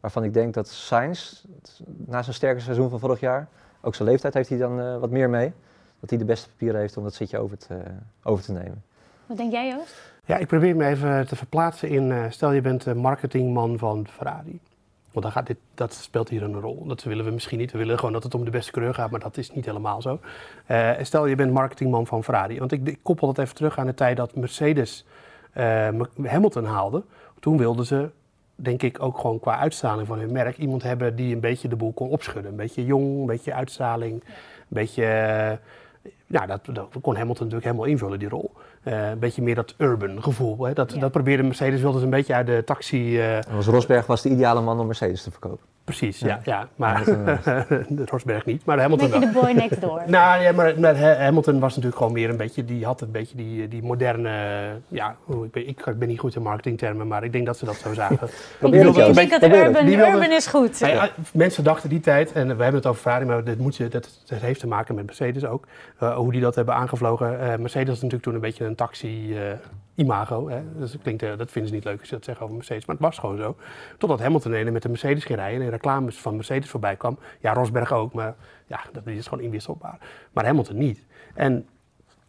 [0.00, 1.44] Waarvan ik denk dat Sainz,
[1.86, 3.48] na zijn sterke seizoen van vorig jaar,
[3.80, 5.52] ook zijn leeftijd heeft hij dan eh, wat meer mee.
[6.00, 7.76] Dat hij de beste papieren heeft om dat zitje over te,
[8.22, 8.82] over te nemen.
[9.26, 9.94] Wat denk jij, Joost?
[10.24, 14.06] ja, ik probeer me even te verplaatsen in, eh, stel je bent de marketingman van
[14.10, 14.60] Ferrari.
[15.14, 16.86] Want dan gaat dit, dat speelt hier een rol.
[16.86, 17.72] Dat willen we misschien niet.
[17.72, 20.02] We willen gewoon dat het om de beste coureur gaat, maar dat is niet helemaal
[20.02, 20.20] zo.
[20.66, 22.58] Eh, stel je bent marketingman van Ferrari.
[22.58, 25.04] Want ik, ik koppel dat even terug aan de tijd dat Mercedes
[25.52, 25.88] eh,
[26.24, 27.02] Hamilton haalde.
[27.40, 28.10] Toen wilden ze,
[28.54, 30.58] denk ik, ook gewoon qua uitstraling van hun merk...
[30.58, 32.50] iemand hebben die een beetje de boel kon opschudden.
[32.50, 34.20] Een beetje jong, een beetje uitstraling, een
[34.68, 35.04] beetje...
[35.04, 38.52] eh, ja, dat, dat kon Hamilton natuurlijk helemaal invullen, die rol.
[38.82, 40.64] Eh, een beetje meer dat urban gevoel.
[40.64, 40.72] Hè?
[40.72, 41.00] Dat, Ja.
[41.00, 43.20] dat probeerde Mercedes, wilde ze een beetje uit de taxi...
[43.20, 45.58] eh, was Rosberg was de ideale man om Mercedes te verkopen.
[45.84, 46.26] Precies, ja.
[46.26, 46.40] Ja.
[46.44, 47.02] ja, maar
[48.10, 49.42] Rosberg niet, maar Een Hamilton beetje wel.
[49.42, 50.02] de boy next door.
[50.16, 53.10] Nou ja, maar, maar Ha- Hamilton was natuurlijk gewoon meer een beetje, die had een
[53.10, 54.30] beetje die, die moderne,
[54.88, 57.64] ja, hoe- ik ben, ik ben niet goed in marketingtermen, maar ik denk dat ze
[57.64, 58.14] dat zo zagen.
[58.26, 60.80] ik Probeer denk, ik denk dat urban, Die wilde- urban is goed.
[60.80, 63.76] Nou ja, mensen dachten die tijd, en we hebben het over Ferrari, maar dit moet
[63.76, 65.66] je, dat, dat heeft te maken met Mercedes ook,
[65.98, 67.40] eh, hoe die dat hebben aangevlogen.
[67.40, 70.62] Eh, Mercedes was natuurlijk toen een beetje een taxi-imago, hè?
[70.78, 72.96] dus dat, eh, dat vinden ze niet leuk als je dat zegt over Mercedes, maar
[72.96, 73.56] het was gewoon zo.
[73.98, 77.18] Totdat Hamilton ene met de Mercedes ging rijden en reclames van Mercedes voorbij kwam.
[77.40, 78.34] Ja, Rosberg ook, maar
[78.66, 79.98] ja, dat is gewoon inwisselbaar.
[80.32, 81.06] Maar Hamilton niet.
[81.34, 81.66] En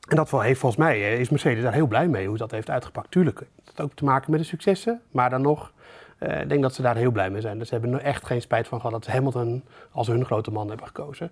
[0.05, 2.69] en dat heeft volgens mij, eh, is Mercedes daar heel blij mee hoe dat heeft
[2.69, 3.11] uitgepakt.
[3.11, 5.71] Tuurlijk, het heeft ook te maken met de successen, maar dan nog,
[6.17, 7.57] eh, ik denk dat ze daar heel blij mee zijn.
[7.57, 10.51] Dus ze hebben er echt geen spijt van gehad dat ze Hamilton als hun grote
[10.51, 11.31] man hebben gekozen.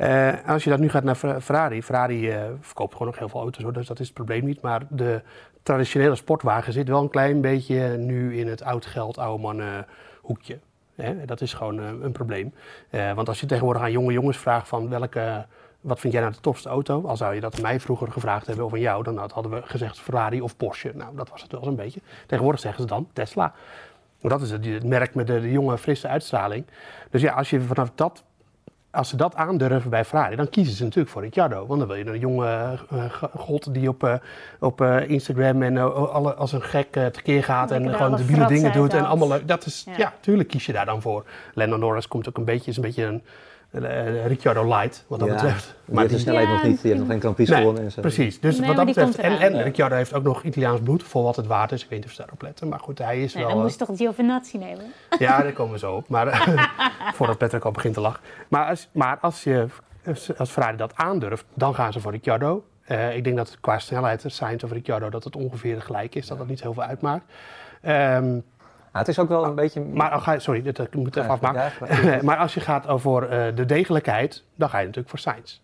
[0.00, 3.28] Eh, als je dat nu gaat naar Fer- Ferrari, Ferrari eh, verkoopt gewoon nog heel
[3.28, 4.60] veel auto's, hoor, dus dat is het probleem niet.
[4.60, 5.20] Maar de
[5.62, 9.86] traditionele sportwagen zit wel een klein beetje nu in het oud geld, oude mannen
[10.20, 10.58] hoekje.
[10.94, 12.52] Hè, dat is gewoon eh, een probleem.
[13.14, 15.46] Want als je tegenwoordig aan jonge jongens vraagt van welke,
[15.80, 17.02] wat vind jij nou de tofste auto?
[17.06, 19.62] Al zou je dat mij vroeger gevraagd hebben of aan jou, dan had- hadden we
[19.64, 20.92] gezegd Ferrari of Porsche.
[20.94, 22.00] Nou, dat was het wel zo'n beetje.
[22.26, 23.52] Tegenwoordig zeggen ze dan Tesla.
[24.20, 26.64] Dat is het, het merk met de, de jonge, frisse uitstraling.
[27.10, 28.24] Dus ja, als je vanaf dat
[28.90, 31.66] als ze dat aandurven bij Ferrari, dan kiezen ze natuurlijk voor Ricciardo.
[31.66, 32.46] Want dan wil je een jonge
[32.90, 34.14] eh, g- god die op, eh,
[34.60, 38.46] op eh, Instagram en eh, alle, als een gek eh, tekeer gaat en gewoon debiele
[38.46, 38.94] dingen doet.
[38.94, 39.48] En allemaal leuk.
[39.48, 39.94] Dat is, Ja.
[39.96, 40.12] ja.
[40.20, 41.24] tuurlijk kies je daar dan voor.
[41.54, 43.30] Lennon Norris komt ook een beetje, is een beetje een eh,
[44.26, 45.74] Ricciardo light, wat dat Ja, betreft.
[45.84, 46.80] Maar die heeft de die- snelheid Ja, nog niet.
[46.82, 47.82] Die heeft nog geen Grand Prix Nee, gewonnen.
[47.84, 48.00] En zo.
[48.00, 49.18] Precies, dus Nee, wat dat die betreft.
[49.18, 51.82] En, en Ricciardo heeft ook nog Italiaans bloed, voor wat het waard is.
[51.82, 53.52] Ik weet niet of ze daarop letten, maar goed, hij is Nee, wel...
[53.52, 54.84] dan eh, moest je toch Giovinazzi nemen?
[55.18, 56.08] ja, daar komen we zo op.
[56.08, 56.64] Maar eh,
[57.16, 58.20] voordat Patrick al begint te lachen.
[58.48, 59.66] Maar als, maar als, je,
[60.38, 62.64] als Ferrari dat aandurft, dan gaan ze voor Ricciardo.
[62.84, 66.26] Eh, ik denk dat qua snelheid, Sainz of Ricciardo, dat het ongeveer gelijk is.
[66.26, 67.24] Dat dat niet heel veel uitmaakt.
[67.82, 68.38] Ehm,
[68.92, 69.80] Het is ook wel een beetje...
[69.80, 71.72] maar je, sorry, dit, ik moet even afmaken.
[72.24, 75.60] maar- als je gaat over eh, de degelijkheid, dan ga je natuurlijk voor Sainz.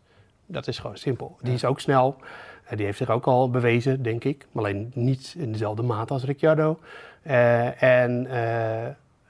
[0.47, 1.37] Dat is gewoon simpel.
[1.41, 2.17] Die is ook snel.
[2.65, 4.47] Eh, die heeft zich ook al bewezen, denk ik.
[4.53, 6.79] Maar alleen niet in dezelfde mate als Ricciardo.
[7.23, 8.85] Eh, en, eh,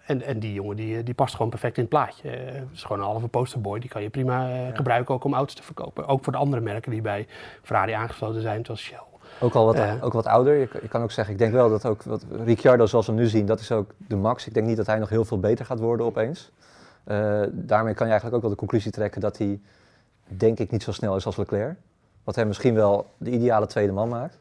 [0.06, 2.28] en, en die jongen die, die past gewoon perfect in het plaatje.
[2.28, 3.78] Het is gewoon een halve posterboy.
[3.78, 6.06] Die kan je prima gebruiken ook om auto's te verkopen.
[6.06, 7.26] Ook voor de andere merken die bij
[7.62, 8.98] Ferrari aangesloten zijn, zoals Shell.
[9.40, 10.54] Ook al wat, ook wat ouder.
[10.54, 13.20] Je, je, kan ook zeggen, ik denk wel dat ook wat Ricciardo zoals we hem
[13.20, 14.46] nu zien, dat is ook de max.
[14.46, 16.50] Ik denk niet dat hij nog heel veel beter gaat worden opeens.
[17.50, 19.60] daarmee kan je eigenlijk ook wel de conclusie trekken dat hij,
[20.24, 21.76] denk ik, niet zo snel is als Leclerc.
[22.24, 24.36] Wat hem misschien wel de ideale tweede man maakt.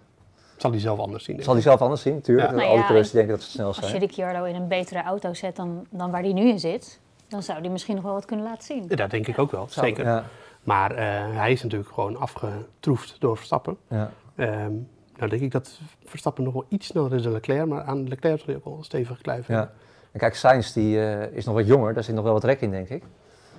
[0.58, 1.44] Zal hij zelf anders zien?
[1.44, 2.50] Zal hij zelf anders zien, natuurlijk.
[2.50, 2.56] Ja.
[2.56, 3.86] Nou Alle denken dat ze snel zijn.
[3.86, 7.00] Als je Ricciardo in een betere auto zet dan, dan waar hij nu in zit,
[7.28, 8.86] dan zou hij misschien nog wel wat kunnen laten zien.
[8.88, 10.06] Ja, dat denk ik ook wel, zeker.
[10.06, 10.24] Ja.
[10.64, 10.98] Maar uh,
[11.38, 13.78] hij is natuurlijk gewoon afgetroefd door Verstappen.
[13.90, 14.12] Ja.
[14.38, 18.08] Um, nou denk ik dat Verstappen nog wel iets sneller is dan Leclerc, maar aan
[18.08, 19.56] Leclerc zal hij ook wel stevig kluiven.
[19.56, 19.72] Ja.
[20.12, 22.62] En kijk, Sainz die, uh, is nog wat jonger, daar zit nog wel wat rek
[22.62, 23.04] in, denk ik.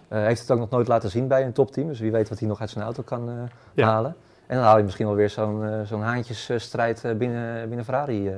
[0.08, 2.38] Uh, heeft het ook nog nooit laten zien bij een topteam, dus wie weet wat
[2.38, 4.16] hij nog uit zijn auto kan halen.
[4.46, 8.30] En dan haal je misschien wel weer zo'n zo'n haantjesstrijd binnen, binnen Ferrari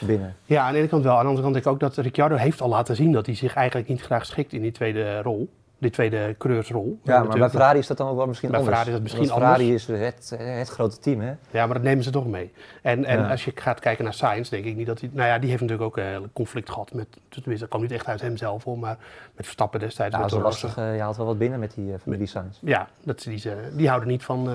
[0.00, 0.36] binnen.
[0.44, 1.12] Ja, aan de ene kant wel.
[1.12, 3.34] Aan de andere kant denk ik ook dat Ricciardo heeft al laten zien dat hij
[3.34, 5.48] zich eigenlijk niet graag schikt in die tweede rol.
[5.80, 6.98] Die tweede coureursrol.
[7.02, 8.76] Ja, maar bij Ferrari is dat dan ook wel misschien bij anders.
[8.76, 11.32] Ferrari is dat misschien Want Ferrari is het, het grote team, hè?
[11.50, 12.52] Ja, maar dat nemen ze toch mee.
[12.82, 13.30] En, en ja.
[13.30, 15.10] als je gaat kijken naar Sainz, denk ik niet dat hij...
[15.12, 17.06] Nou ja, die heeft natuurlijk ook een conflict gehad met...
[17.28, 18.96] Tenminste, dat kwam niet echt uit hemzelf, hoor, maar
[19.36, 20.14] met Verstappen destijds.
[20.14, 20.74] Ja, dat is lastig.
[20.74, 22.58] je haalt wel wat binnen met die familie Sainz.
[22.60, 24.48] Ja, dat, die, die houden niet van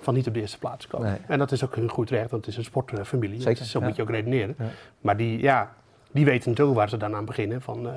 [0.00, 1.08] van niet op de eerste plaats komen.
[1.08, 1.18] Nee.
[1.26, 3.40] En dat is ook hun goed recht, want het is een sportfamilie.
[3.40, 4.56] Zeker, zo moet je ook redeneren.
[5.00, 5.72] Maar die, ja,
[6.10, 7.62] die weten natuurlijk waar ze dan aan beginnen.
[7.62, 7.90] Van,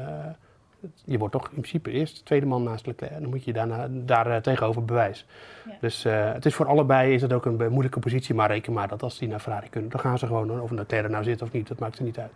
[1.06, 3.20] je wordt toch in principe eerst tweede man naast Leclerc.
[3.20, 5.26] Dan moet je daarna, daar uh, tegenover bewijs.
[5.66, 5.78] Ja.
[5.82, 8.36] Dus uh, het is voor allebei is het ook een moeilijke positie.
[8.36, 10.62] Maar reken maar dat als die naar Ferrari kunnen, dan gaan ze gewoon.
[10.62, 12.32] Of een Leclerc er nou zit of niet, dat maakt er niet uit.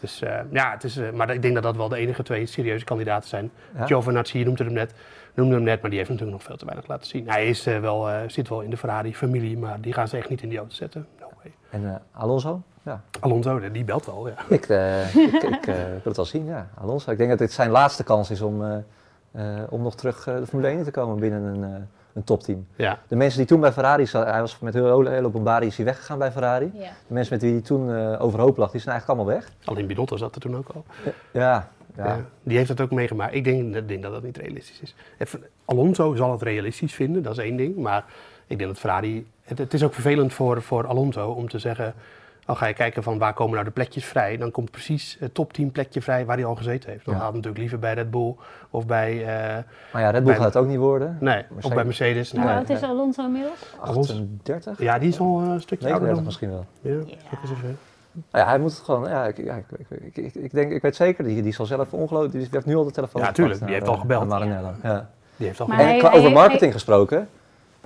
[0.00, 0.18] Dus
[0.50, 3.50] ja, het is, maar ik denk dat dat wel de enige twee serieuze kandidaten zijn.
[3.76, 3.86] Ja.
[3.86, 4.94] Giovinazzi, je noemt hem net
[5.34, 7.28] noemde hem net, maar die heeft natuurlijk nog veel te weinig laten zien.
[7.28, 10.28] Hij is, uh, wel, uh, zit wel in de Ferrari-familie, maar die gaan ze echt
[10.28, 11.06] niet in die auto zetten.
[11.20, 11.52] No way.
[11.70, 12.62] En uh, Alonso?
[12.84, 13.02] Ja.
[13.20, 14.34] Alonso, die belt wel, ja.
[14.48, 16.68] Ik, ik, ik wil het wel zien, ja.
[16.74, 17.10] Alonso.
[17.10, 18.84] Ik denk dat dit zijn laatste kans is om,
[19.68, 22.66] om nog terug de Formule 1 te komen binnen een, een topteam.
[22.76, 22.98] Ja.
[23.08, 25.84] De mensen die toen bij Ferrari zat, hij was met heel hele Bombari is hij
[25.84, 26.70] weggegaan bij Ferrari.
[26.74, 26.90] Ja.
[27.06, 29.52] De mensen met wie hij toen overhoop lag, die zijn eigenlijk allemaal weg.
[29.64, 30.84] Alleen Binotto zat er toen ook al.
[31.30, 32.20] Ja, ja.
[32.42, 33.34] die heeft het ook meegemaakt.
[33.34, 34.94] Ik denk, denk, dat dat niet realistisch is.
[35.18, 37.76] Even, Alonso zal het realistisch vinden, dat is één ding.
[37.76, 38.04] Maar
[38.46, 39.26] ik denk dat Ferrari...
[39.42, 41.94] Het, het is ook vervelend voor, voor Alonso om te zeggen...
[42.46, 45.34] Al ga je kijken van waar komen nou de plekjes vrij, dan komt precies het
[45.34, 47.04] top 10 plekje vrij waar hij al gezeten heeft.
[47.04, 47.20] Dan ja.
[47.20, 48.34] gaat het natuurlijk liever bij Red Bull
[48.70, 49.14] of bij.
[49.14, 49.26] Uh,
[49.92, 51.16] maar ja, Red Bull gaat het ook niet worden.
[51.20, 51.64] Nee, Mercedes.
[51.64, 52.32] of bij Mercedes.
[52.32, 53.58] Hoe oud is Alonso inmiddels?
[53.80, 54.78] 38?
[54.78, 56.24] Ja, die is al een stukje 39 ouder.
[56.24, 56.66] misschien wel.
[56.80, 57.16] Ja.
[58.30, 59.08] Nou ja, hij moet het gewoon.
[59.08, 62.32] Ja, ik, ja, ik, ik, ik, denk, ik weet zeker, die, die zal zelf ongelooflijk.
[62.32, 63.20] Die heeft nu al de telefoon.
[63.20, 63.60] Ja, natuurlijk.
[63.60, 64.28] Die heeft al gebeld.
[64.28, 64.72] Maranello.
[64.82, 65.10] Ja.
[65.36, 66.02] Die heeft al gebeld.
[66.02, 67.28] En over marketing gesproken.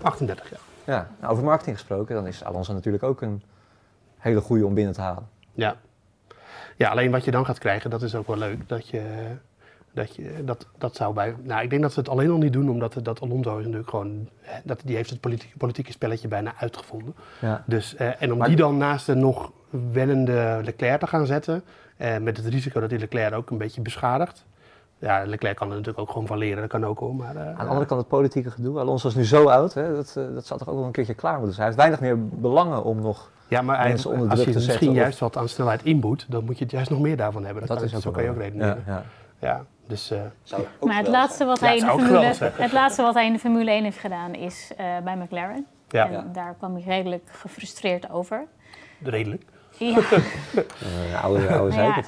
[0.02, 0.60] 38 jaar.
[0.84, 3.42] Ja, nou, over marketing gesproken, dan is Alonso natuurlijk ook een
[4.18, 5.28] hele goede om binnen te halen.
[5.52, 5.76] Ja.
[6.76, 8.68] Ja, alleen wat je dan gaat krijgen, dat is ook wel leuk.
[8.68, 9.02] Dat je.
[9.92, 11.34] Dat, je, dat, dat zou bij.
[11.42, 13.90] Nou, ik denk dat ze het alleen al niet doen, omdat dat Alonso is natuurlijk
[13.90, 14.28] gewoon.
[14.64, 17.14] Dat, die heeft het politieke, politieke spelletje bijna uitgevonden.
[17.40, 17.62] Ja.
[17.66, 19.52] Dus, eh, en om die dan naast de nog
[19.92, 21.62] wennende Leclerc te gaan zetten.
[21.96, 24.44] Eh, met het risico dat die Leclerc ook een beetje beschadigt.
[24.98, 27.14] Ja, Leclerc kan er natuurlijk ook gewoon van leren, dat kan ook hoor.
[27.14, 28.78] Maar, uh, Aan de andere kant het politieke gedoe.
[28.78, 31.38] Alonso is nu zo oud, hè, dat, dat zal toch ook wel een keertje klaar
[31.38, 31.66] moeten zijn.
[31.68, 34.30] Hij heeft weinig meer belangen om nog ja, maar mensen onder.
[34.30, 37.44] Als je misschien juist wat aan snelheid inboet, dan moet je juist nog meer daarvan
[37.44, 37.66] hebben.
[37.66, 38.84] Dat, dat kan, is zo kan je ook redeneren.
[38.86, 39.04] Ja, ja.
[39.48, 40.18] ja dus, uh,
[40.80, 43.70] maar het laatste, wat hij in de Formule, het laatste wat hij in de Formule
[43.70, 44.72] 1 heeft gedaan is
[45.04, 45.66] bij McLaren.
[45.88, 46.10] Ja.
[46.10, 48.46] En daar kwam hij redelijk gefrustreerd over.
[49.02, 49.44] Redelijk?
[49.78, 49.98] Ja.
[49.98, 52.02] uh, oude oude ja.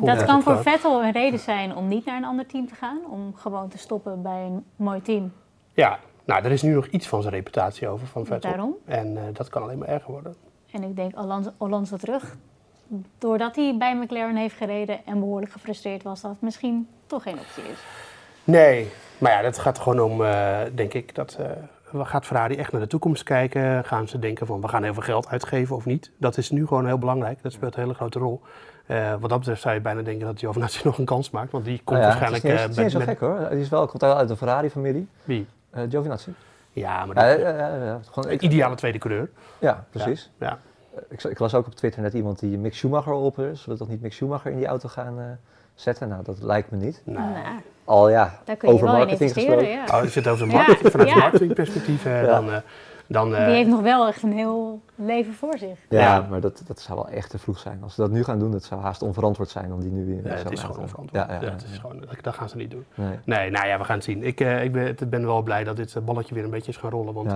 [0.00, 2.98] Dat kan voor Vettel een reden zijn om niet naar een ander team te gaan.
[3.10, 5.32] Om gewoon te stoppen bij een mooi team.
[5.72, 8.50] Ja, nou, er is nu nog iets van zijn reputatie over van Vettel.
[8.50, 8.74] Daarom.
[8.84, 10.34] En uh, dat kan alleen maar erger worden.
[10.70, 12.36] En ik denk Alonso, Alonso terug.
[13.18, 17.38] Doordat hij bij McLaren heeft gereden en behoorlijk gefrustreerd was, dat het misschien toch geen
[17.38, 17.78] optie is.
[18.44, 21.38] Nee, maar ja, dat gaat gewoon om, uh, denk ik, dat
[21.92, 23.84] gaat Ferrari echt naar de toekomst kijken?
[23.84, 26.10] Gaan ze denken van we gaan heel veel geld uitgeven of niet?
[26.16, 27.42] Dat is nu gewoon heel belangrijk.
[27.42, 28.40] Dat speelt een hele grote rol.
[28.86, 31.52] Uh, wat dat betreft zou je bijna denken dat Giovinazzi nog een kans maakt.
[31.52, 32.60] Want die komt nou ja, waarschijnlijk...
[32.60, 33.48] Het is, niet, uh, zo gek hoor.
[33.50, 35.08] Die is wel, komt uit de Ferrari-familie.
[35.24, 35.46] Wie?
[35.74, 36.30] Uh, Giovinazzi.
[36.78, 39.30] Ja, maar dat, ja, gewoon, een ideale tweede coureur.
[39.58, 40.30] Ja, precies.
[40.38, 40.58] Ja.
[41.08, 43.60] Ik, ik, las ook op Twitter net iemand die Mick Schumacher op is.
[43.60, 45.38] Zullen we toch niet Mick Schumacher in die auto gaan
[45.74, 46.08] zetten?
[46.08, 47.02] Nou, dat lijkt me niet.
[47.04, 47.16] Nee.
[47.16, 47.34] Nou,
[47.84, 49.68] al ja, over marketing gesproken.
[49.68, 49.84] Ja.
[49.84, 52.48] Oh, als je het over marketing, vanuit marketingperspectief, dan...
[52.48, 52.56] Uh,
[53.08, 55.78] dan uh, Die heeft nog wel echt een heel leven voor zich.
[55.88, 57.78] Ja, ja, maar dat, dat zou wel echt te vroeg zijn.
[57.82, 60.26] Als ze dat nu gaan doen, dat zou haast onverantwoord zijn om die nu weer...
[60.26, 61.28] Ja, het is gewoon onverantwoord.
[61.28, 62.84] Ja, ja, het is gewoon, dat, dat, gaan ze niet doen.
[62.94, 63.18] Nee.
[63.24, 64.22] nee, nou ja, we gaan het zien.
[64.22, 67.14] Ik, ik ben, ben wel blij dat dit balletje weer een beetje is gaan rollen.
[67.14, 67.26] Want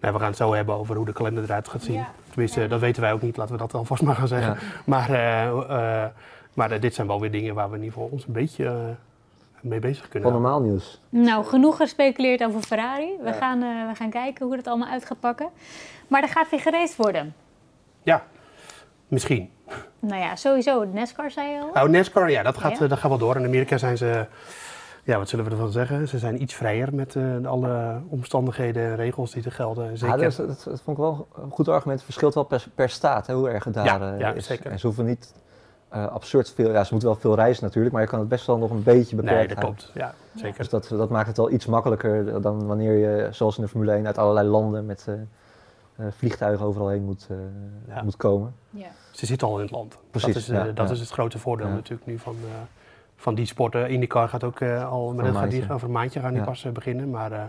[0.00, 2.04] nou, we gaan het zo hebben over hoe de kalender eruit gaat zien.
[2.28, 3.36] Tenminste, dat weten wij ook niet.
[3.36, 4.56] Laten we dat alvast maar gaan zeggen.
[4.84, 5.08] Maar
[6.54, 8.64] Maar eh, dit zijn wel weer dingen waar we in ieder geval ons een beetje
[8.66, 8.72] eh,
[9.62, 11.00] mee bezig kunnen Van normaal nieuws.
[11.08, 13.10] Nou, genoeg gespeculeerd over Ferrari.
[13.22, 15.48] We, gaan, eh, we gaan kijken hoe dat allemaal uit gaat pakken.
[16.08, 17.34] Maar er gaat weer geraced worden.
[18.02, 18.24] Ja,
[19.08, 19.50] misschien.
[19.98, 20.84] Nou ja, sowieso.
[20.84, 21.82] NASCAR zei je al.
[21.84, 22.82] Oh, NASCAR, ja, dat gaat, Ja.
[22.84, 23.36] eh, dat gaat wel door.
[23.36, 24.26] In Amerika zijn ze,
[25.04, 26.08] ja, wat zullen we ervan zeggen?
[26.08, 29.98] Ze zijn iets vrijer met eh, alle omstandigheden en regels die er gelden.
[29.98, 30.16] Zeker.
[30.18, 31.96] Ja, dat, dat, dat vond ik wel een goed argument.
[31.98, 34.46] Het verschilt wel per, per staat, hè, hoe erg het daar Ja, eh, ja, is.
[34.46, 34.70] zeker.
[34.70, 35.34] En ze hoeven niet
[35.90, 36.70] eh, absurd veel...
[36.72, 38.82] Ja, ze moeten wel veel reizen natuurlijk, maar je kan het best wel nog een
[38.82, 39.90] beetje beperkt nee, dat klopt.
[39.94, 40.58] Ja, zeker.
[40.58, 43.92] Dus dat, dat maakt het wel iets makkelijker dan wanneer je, zoals in de Formule
[43.92, 45.14] 1, uit allerlei landen met eh,
[46.06, 47.36] eh, vliegtuigen overal heen moet, eh,
[47.94, 48.02] Ja.
[48.02, 48.54] moet komen.
[48.70, 48.86] Ja.
[49.10, 49.98] Ze zitten al in het land.
[50.10, 50.94] Precies, Dat is, eh, ja, dat ja.
[50.94, 51.74] is het grote voordeel Ja.
[51.74, 52.50] natuurlijk nu van, eh,
[53.16, 53.88] van die sporten.
[53.90, 55.74] IndyCar gaat ook eh, al, maar een dat gaat die, maandje.
[55.74, 56.44] over een maandje gaan die Ja.
[56.46, 57.10] pas beginnen.
[57.10, 57.42] Maar eh,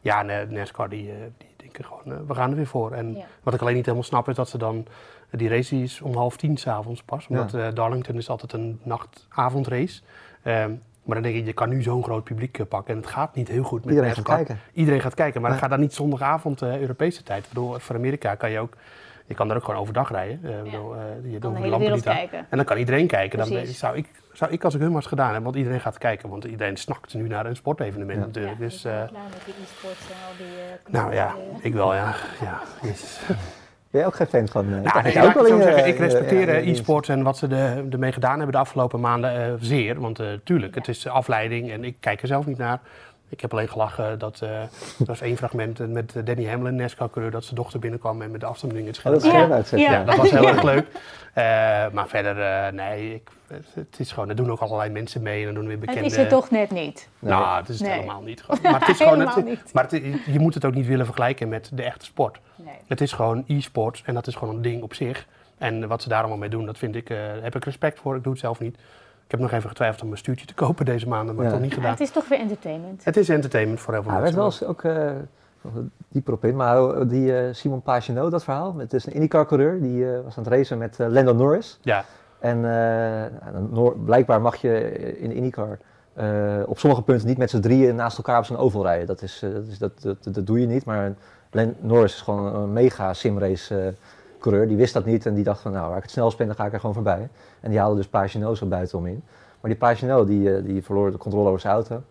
[0.00, 2.92] ja, Na- NASCAR die, die denken gewoon, eh, we gaan er weer voor.
[2.92, 3.24] En Ja.
[3.42, 4.86] wat ik alleen niet helemaal snap is dat ze dan,
[5.38, 7.26] die race is om half tien s'avonds pas.
[7.28, 10.00] Omdat eh, Darlington is altijd een nacht-avondrace.
[10.42, 10.70] Ehm,
[11.02, 13.34] maar dan denk ik, je kan nu zo'n groot publiek eh, pakken en het gaat
[13.34, 14.58] niet heel goed met Iedereen gaat kijken.
[14.72, 15.56] Iedereen gaat kijken, maar Ja.
[15.56, 17.42] dan gaat dan niet zondagavond eh, Europese tijd.
[17.42, 18.76] Ik bedoel, voor Amerika kan je ook,
[19.26, 20.40] je kan daar ook gewoon overdag rijden.
[20.44, 21.00] Eh, ik bedoel, eh,
[21.32, 22.14] je Kan hoeft de hele wereld aan.
[22.14, 22.38] kijken.
[22.50, 23.38] En dan kan iedereen kijken.
[23.38, 23.78] Dan Precies.
[23.78, 26.28] zou, ik, zou ik als ik hun was gedaan hebben, want iedereen gaat kijken.
[26.28, 28.24] Want iedereen snakt nu naar een sportevenement Ja.
[28.26, 28.58] natuurlijk.
[28.58, 30.92] Ja, dus, ik ben eh, klaar met die e-sports en al die...
[30.92, 32.14] nou ja, ik wel ja.
[32.46, 32.60] ja.
[33.94, 34.64] Ben jij ook geen fan van?
[34.64, 37.84] eh, Nou, ik nee, in, zeggen, eh, ik respecteer eh, e-sports en wat ze er-
[37.90, 40.00] ermee gedaan hebben de afgelopen maanden zeer.
[40.00, 42.80] Want tuurlijk, het is afleiding en ik kijk er zelf niet naar.
[43.28, 44.68] Ik heb alleen gelachen dat eh, er
[45.06, 49.02] was één fragment met Danny Hamlin, NASCAR-coureur, dat zijn dochter binnenkwam en met de afstandsbediening
[49.04, 50.04] het Oh, scherm dat Ja.
[50.04, 50.48] dat was heel Ja.
[50.48, 50.86] erg leuk.
[51.34, 51.44] Eh,
[51.92, 53.30] maar verder, eh, nee, ik,
[53.74, 56.00] het is gewoon, er doen ook allerlei mensen mee en dan doen weer bekende...
[56.02, 57.08] Het is er toch net niet.
[57.18, 57.98] Nou, het is het Nee.
[57.98, 58.42] helemaal niet.
[58.42, 58.58] Gewoon.
[58.72, 59.72] Maar het is gewoon, Helemaal het, niet.
[59.72, 62.38] maar het, je moet het ook niet willen vergelijken met de echte sport.
[62.56, 62.74] Nee.
[62.88, 65.26] Het is gewoon e-sports en dat is gewoon een ding op zich.
[65.58, 68.16] En wat ze daar allemaal mee doen, dat vind ik, eh, heb ik respect voor.
[68.16, 68.78] Ik doe het zelf niet.
[69.24, 71.50] Ik heb nog even getwijfeld om een stuurtje te kopen deze maanden, maar Ja.
[71.50, 71.90] het nog niet gedaan.
[71.90, 73.04] het is toch weer entertainment.
[73.04, 74.66] Het is entertainment voor heel veel Ja, hij werd mensen.
[74.66, 78.74] wel eens ook eh, dieper op in, maar eh, die eh, Simon Pagenaud, dat verhaal,
[78.78, 81.78] het is een IndyCar-coureur, die eh, was aan het racen met eh, Lando Norris.
[81.82, 82.04] Ja,
[82.38, 82.60] En
[83.70, 85.78] Nor- blijkbaar mag je in de IndyCar
[86.14, 86.26] eh,
[86.66, 89.06] op sommige punten niet met z'n drieën naast elkaar op zo'n oval rijden.
[89.06, 91.12] Dat, is, eh, dat, is, dat, dat, dat doe je niet, maar
[91.50, 93.86] Len Norris is gewoon een mega simrace eh
[94.44, 94.68] coureur.
[94.68, 96.56] Die wist dat niet en die dacht van nou, waar ik het snelst ben, dan
[96.56, 97.28] ga ik er gewoon voorbij.
[97.60, 99.22] En die haalde dus Pagenaud zo buitenom in.
[99.60, 102.02] Maar die Pagenaud die, eh, die verloor de controle over zijn auto.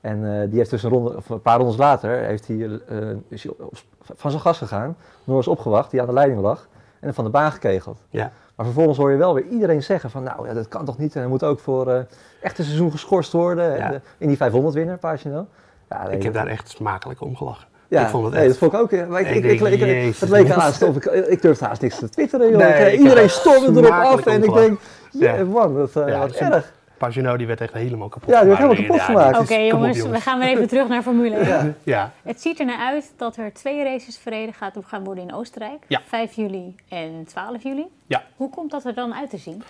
[0.00, 2.98] En eh, die heeft dus een, ronde, of een paar rondes later heeft hij, eh,
[3.28, 3.76] is hij op-
[4.14, 4.96] van zijn gas gegaan.
[5.24, 6.68] Norris opgewacht, die aan de leiding lag.
[7.00, 7.98] En van de baan gekegeld.
[8.10, 8.32] ja.
[8.56, 11.14] Maar vervolgens hoor je wel weer iedereen zeggen van nou ja, dat kan toch niet.
[11.14, 12.00] En hij moet ook voor eh
[12.40, 13.76] echt een seizoen geschorst worden.
[13.76, 13.92] Ja.
[13.92, 15.46] En, in die 500 winnaar, Pagino.
[15.88, 17.68] Ja, ik heb daar echt smakelijk om gelachen.
[17.88, 18.92] Ja, ik vond het nee, dat vond ik ook.
[18.92, 21.04] eh, Maar ik, Ik ik, ik, denk, ik- ik- jezus, het leek haast of ik,
[21.04, 22.48] ik durfde haast niks te twitteren.
[22.50, 22.58] Joh.
[22.58, 25.44] Nee, Ik, ik heb iedereen stormde erop af en ik denk, Ja.
[25.44, 26.74] man, dat, eh, Ja, dus- erg.
[26.98, 28.76] Pagino die werd echt helemaal kapot Ja, die werd gemaakt.
[28.78, 29.38] helemaal kapot gemaakt.
[29.38, 31.46] Oké op, jongens, we gaan weer even terug naar Formule 1.
[31.46, 31.72] Ja.
[31.94, 35.34] Ja, Het ziet er naar uit dat er twee races verreden gaat, gaan worden in
[35.34, 35.84] Oostenrijk.
[35.86, 36.00] Ja.
[36.06, 37.86] 5 juli en 12 juli.
[38.06, 38.22] ja.
[38.36, 39.62] Hoe komt dat er dan uit te zien?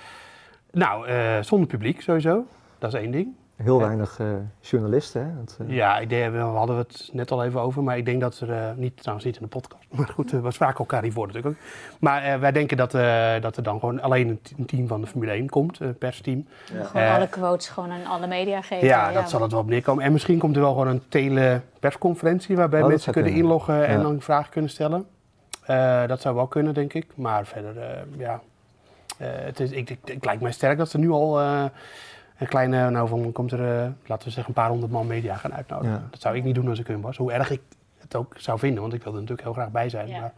[0.73, 2.45] Nou, eh, zonder publiek sowieso.
[2.79, 3.35] Dat is één ding.
[3.57, 4.27] Heel weinig eh,
[4.61, 5.21] journalisten.
[5.27, 5.35] Hè?
[5.35, 8.21] Want, eh, Ja, ik denk, we hadden het net al even over, maar ik denk
[8.21, 11.27] dat er, eh, niet, trouwens niet in de podcast, maar goed, we spraken elkaar hiervoor
[11.27, 11.63] natuurlijk ook.
[12.01, 15.07] Maar eh, wij denken dat, eh, dat er dan gewoon alleen een, team van de
[15.07, 16.47] Formule 1 komt, een persteam.
[16.65, 18.87] Gewoon Eh, alle quotes gewoon aan alle media geven.
[18.87, 20.05] Ja, dat zal het wel op neerkomen.
[20.05, 24.03] En misschien komt er wel gewoon een telepersconferentie waarbij Oh, mensen kunnen inloggen en Ja.
[24.03, 25.07] dan vragen kunnen stellen.
[25.65, 27.07] Eh, dat zou wel kunnen, denk ik.
[27.15, 28.41] Maar verder, eh, ja,
[29.19, 31.65] Eh, het, is, ik, ik, het lijkt mij sterk dat ze nu al eh,
[32.39, 35.37] een kleine, nou van, komt er, eh, laten we zeggen, een paar honderd man media
[35.37, 35.95] gaan uitnodigen.
[35.95, 36.07] Ja.
[36.11, 37.17] Dat zou ik niet doen als ik hun was.
[37.17, 37.61] Hoe erg ik
[37.99, 40.09] het ook zou vinden, want ik wil er natuurlijk heel graag bij zijn.
[40.09, 40.21] Ja.
[40.21, 40.33] Maar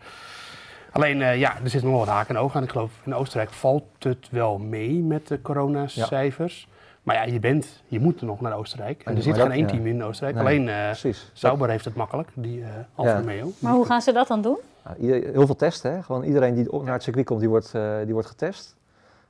[0.92, 2.62] alleen, eh, ja, er zit nog wel wat haken en ogen aan.
[2.62, 6.68] Ik geloof, in Oostenrijk valt het wel mee met de coronacijfers.
[7.02, 9.02] Maar ja, je bent, je moet nog naar Oostenrijk.
[9.04, 9.66] En er zit geen één ja.
[9.66, 10.36] team in Oostenrijk.
[10.36, 11.30] Nee, Alleen eh Precies.
[11.32, 13.18] Sauber heeft het makkelijk, die eh Alfa Ja.
[13.18, 13.52] Romeo.
[13.58, 14.58] Maar hoe gaan ze dat dan doen?
[14.98, 15.92] Heel veel testen.
[15.92, 16.02] Hè?
[16.02, 18.76] Gewoon iedereen die naar het circuit komt, die wordt, eh, die wordt getest.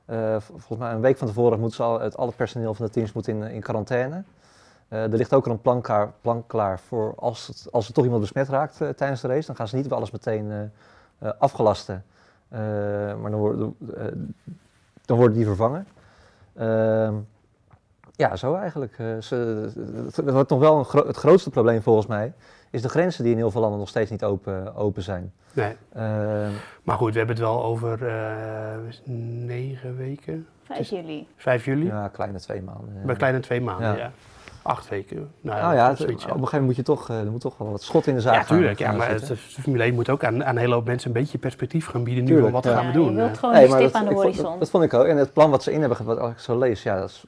[0.09, 2.85] Eh, volgens mij een week van tevoren moet ze al, het, al het personeel van
[2.85, 4.23] de teams moet in, in quarantaine.
[4.87, 8.21] Eh, er ligt ook een plan klaar, plan klaar voor als, als er toch iemand
[8.21, 9.47] besmet raakt eh, tijdens de race.
[9.47, 10.71] Dan gaan ze niet alles meteen
[11.37, 12.03] afgelasten.
[13.21, 13.75] Maar dan, worden
[15.05, 15.87] dan worden die vervangen.
[16.55, 17.13] Ehm,
[18.11, 18.95] ja, zo eigenlijk.
[19.19, 19.69] Ze,
[20.05, 22.33] het, wat nog wel gro- het grootste probleem volgens mij
[22.69, 25.31] is de grenzen die in heel veel landen nog steeds niet open, open zijn.
[25.53, 25.75] Nee.
[25.93, 26.49] Ehm,
[26.83, 28.73] Maar goed, we hebben het wel over eh,
[29.45, 30.47] negen weken.
[30.63, 31.27] 5 juli.
[31.35, 31.85] 5 juli.
[31.85, 33.01] ja, kleine twee maanden.
[33.05, 33.95] Bij kleine twee maanden, ja.
[33.95, 34.11] Ja.
[34.61, 35.31] acht weken.
[35.41, 37.41] Nou Nou ja, het- zoiets, op een gegeven moment moet je toch, eh, er moet
[37.41, 38.79] toch wel wat schot in de zaak Ja, gaan- tuurlijk.
[38.79, 41.21] Ja, maar het, de Formule 1 moet ook aan, aan een hele hoop mensen een
[41.21, 42.23] beetje perspectief gaan bieden.
[42.23, 42.71] Nu van wat ja.
[42.71, 43.09] gaan we Ja, doen?
[43.09, 44.45] Je wilt Eh, gewoon Nee, maar stip dat, aan de vond- horizon.
[44.45, 45.05] dat, dat vond ik ook.
[45.05, 47.25] En het plan wat ze in hebben, wat als ik zo lees, ja, dat is,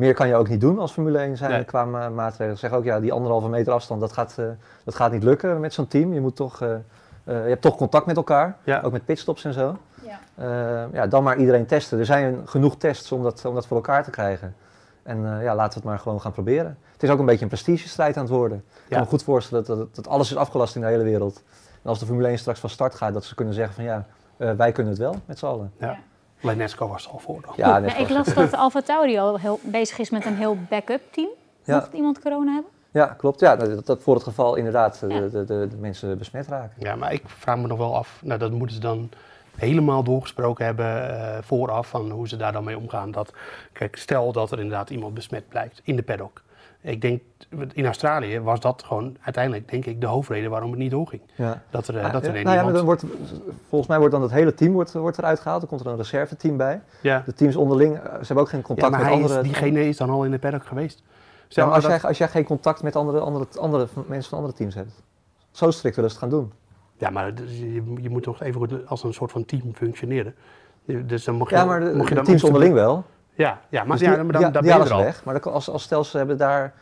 [0.00, 1.64] meer kan je ook niet doen als Formule 1 zijn Nee.
[1.64, 2.52] qua ma- maatregelen.
[2.54, 4.44] Ze zeggen ook, ja, die anderhalve meter afstand, dat gaat, eh,
[4.84, 6.12] dat gaat niet lukken met zo'n team.
[6.14, 6.80] Je, moet toch, eh, eh,
[7.24, 8.80] je hebt toch contact met elkaar, Ja.
[8.80, 9.76] ook met pitstops en zo.
[10.02, 10.18] Ja.
[10.34, 11.98] Eh, ja, dan maar iedereen testen.
[11.98, 14.54] Er zijn genoeg tests om dat, om dat voor elkaar te krijgen.
[15.02, 16.78] En eh, ja, laten we het maar gewoon gaan proberen.
[16.92, 18.58] Het is ook een beetje een prestigestrijd aan het worden.
[18.58, 19.04] Ik kan Ja.
[19.04, 21.42] me goed voorstellen dat, dat, dat alles is afgelast in de hele wereld.
[21.82, 24.06] En als de Formule 1 straks van start gaat, dat ze kunnen zeggen van ja,
[24.36, 25.72] eh, wij kunnen het wel met z'n allen.
[25.80, 25.96] Alleen
[26.40, 27.40] Nesco was er al voor.
[27.40, 27.52] dan.
[27.56, 31.28] Ja, ik las dat Alfa Tauri al heel bezig is met een heel backup team.
[31.64, 31.74] Ja.
[31.74, 32.70] Mocht iemand corona hebben?
[32.90, 33.40] Ja, klopt.
[33.40, 35.20] Ja, dat, dat voor het geval inderdaad Ja.
[35.20, 36.72] de, de, de, de mensen besmet raken.
[36.78, 39.10] Ja, maar ik vraag me nog wel af, nou, dat moeten ze dan
[39.56, 43.10] helemaal doorgesproken hebben eh, vooraf van hoe ze daar dan mee omgaan.
[43.10, 43.32] Dat,
[43.72, 46.42] kijk, stel dat er inderdaad iemand besmet blijkt in de paddock.
[46.82, 47.22] Ik denk,
[47.72, 51.22] in Australië was dat gewoon uiteindelijk, denk ik, de hoofdreden waarom het niet doorging.
[51.34, 51.62] Ja.
[51.70, 52.74] Dat er, eh, dat er ja, nou ja, maar iemand...
[52.74, 53.04] dan wordt,
[53.68, 55.62] volgens mij wordt dan het hele team wordt, wordt eruit gehaald.
[55.62, 56.82] Er komt er een reserveteam bij.
[57.00, 59.40] ja, De teams onderling, eh, ze hebben ook geen ja, contact maar met hij andere...
[59.40, 61.02] is, diegene is dan al in de paddock geweest.
[61.48, 64.56] Stel maar als, jij, als jij geen contact met andere, andere, andere mensen van andere
[64.56, 65.02] teams hebt.
[65.50, 66.52] Zo strikt willen ze het gaan doen.
[66.98, 70.34] ja, maar je, je moet toch even goed als een soort van team functioneren.
[70.84, 73.04] Dus dan mocht je, Ja, maar de, mocht je de dan teams onderling wel.
[73.40, 75.02] Ja, ja maar, Dus ja, die, maar dan, dan ben je er al.
[75.02, 75.24] weg.
[75.24, 76.72] Maar dan, als, als stel ze hebben daar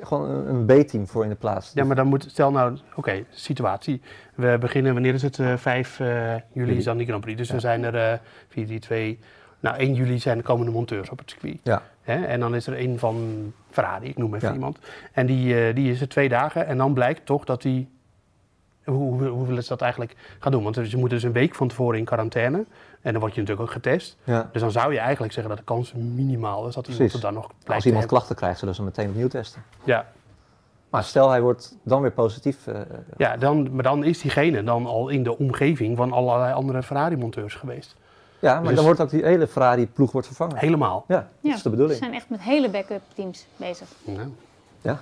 [0.00, 1.70] gewoon een, een B-team voor in de plaats.
[1.74, 4.00] Ja, maar dan moet, stel nou, oké, situatie.
[4.34, 5.38] We beginnen, wanneer is het?
[5.38, 7.36] eh 5 eh, juli is dan die Grand Prix.
[7.38, 7.52] Dus Ja.
[7.52, 9.18] dan zijn er eh 4, 3, 2.
[9.60, 11.58] Nou, 1 juli zijn de komende monteurs op het circuit.
[11.62, 11.82] Ja.
[12.02, 12.24] Hè?
[12.24, 14.54] En dan is er een van Ferrari, ik noem even Ja.
[14.54, 14.78] iemand.
[15.12, 16.66] En die, eh, die is er twee dagen.
[16.66, 17.88] En dan blijkt toch dat die.
[18.86, 20.62] Hoe, hoe, hoe willen ze dat eigenlijk gaan doen?
[20.62, 22.64] Want ze moeten dus een week van tevoren in quarantaine.
[23.00, 24.16] En dan word je natuurlijk ook getest.
[24.24, 24.48] Ja.
[24.52, 27.46] Dus dan zou je eigenlijk zeggen dat de kans minimaal is dat iemand dan nog
[27.46, 29.62] blijkt Als iemand klachten krijgt, zullen ze hem meteen opnieuw testen.
[29.84, 30.06] Ja,
[30.90, 32.66] Maar stel hij wordt dan weer positief.
[32.66, 32.80] eh,
[33.16, 37.54] Ja, dan, maar dan is diegene dan al in de omgeving van allerlei andere Ferrari-monteurs
[37.54, 37.96] geweest.
[38.38, 40.56] ja, maar Dus- dan wordt ook die hele Ferrari-ploeg wordt vervangen.
[40.56, 41.04] Helemaal.
[41.08, 41.98] Ja, dat Ja, is de bedoeling.
[41.98, 43.88] Ze zijn echt met hele backup teams bezig.
[44.04, 44.28] Nou,
[44.86, 44.98] Ja.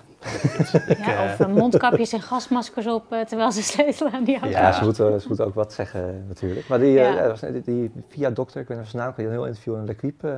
[1.06, 4.58] Ja, of eh, mondkapjes en gasmaskers op eh, terwijl ze sleutelen aan die auto.
[4.58, 6.68] Ja, ze, moeten, ze moeten ook wat zeggen eh, natuurlijk.
[6.68, 7.22] Maar die, eh, Ja.
[7.22, 9.40] ja, was- die, die via dokter, ik weet niet of zijn naam, die had een
[9.40, 10.36] heel interview in L'Equipe eh,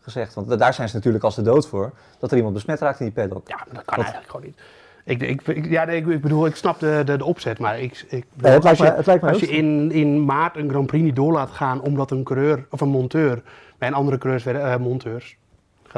[0.00, 0.34] gezegd.
[0.34, 3.00] Want da- daar zijn ze natuurlijk als de dood voor, dat er iemand besmet raakt
[3.00, 3.48] in die paddock.
[3.48, 4.60] ja, maar dat kan eigenlijk gewoon niet.
[5.04, 7.80] Ik, ik, ik- ja, nee, ik, ik bedoel, ik snap de, de, de opzet, maar
[7.80, 9.92] ik, ik bedoel, Nee, het, lijkt als me, je, het lijkt me als je in,
[9.92, 13.42] in maart een Grand Prix niet door laat gaan omdat een coureur of een monteur
[13.78, 15.36] bij een andere coureurs eh, monteurs,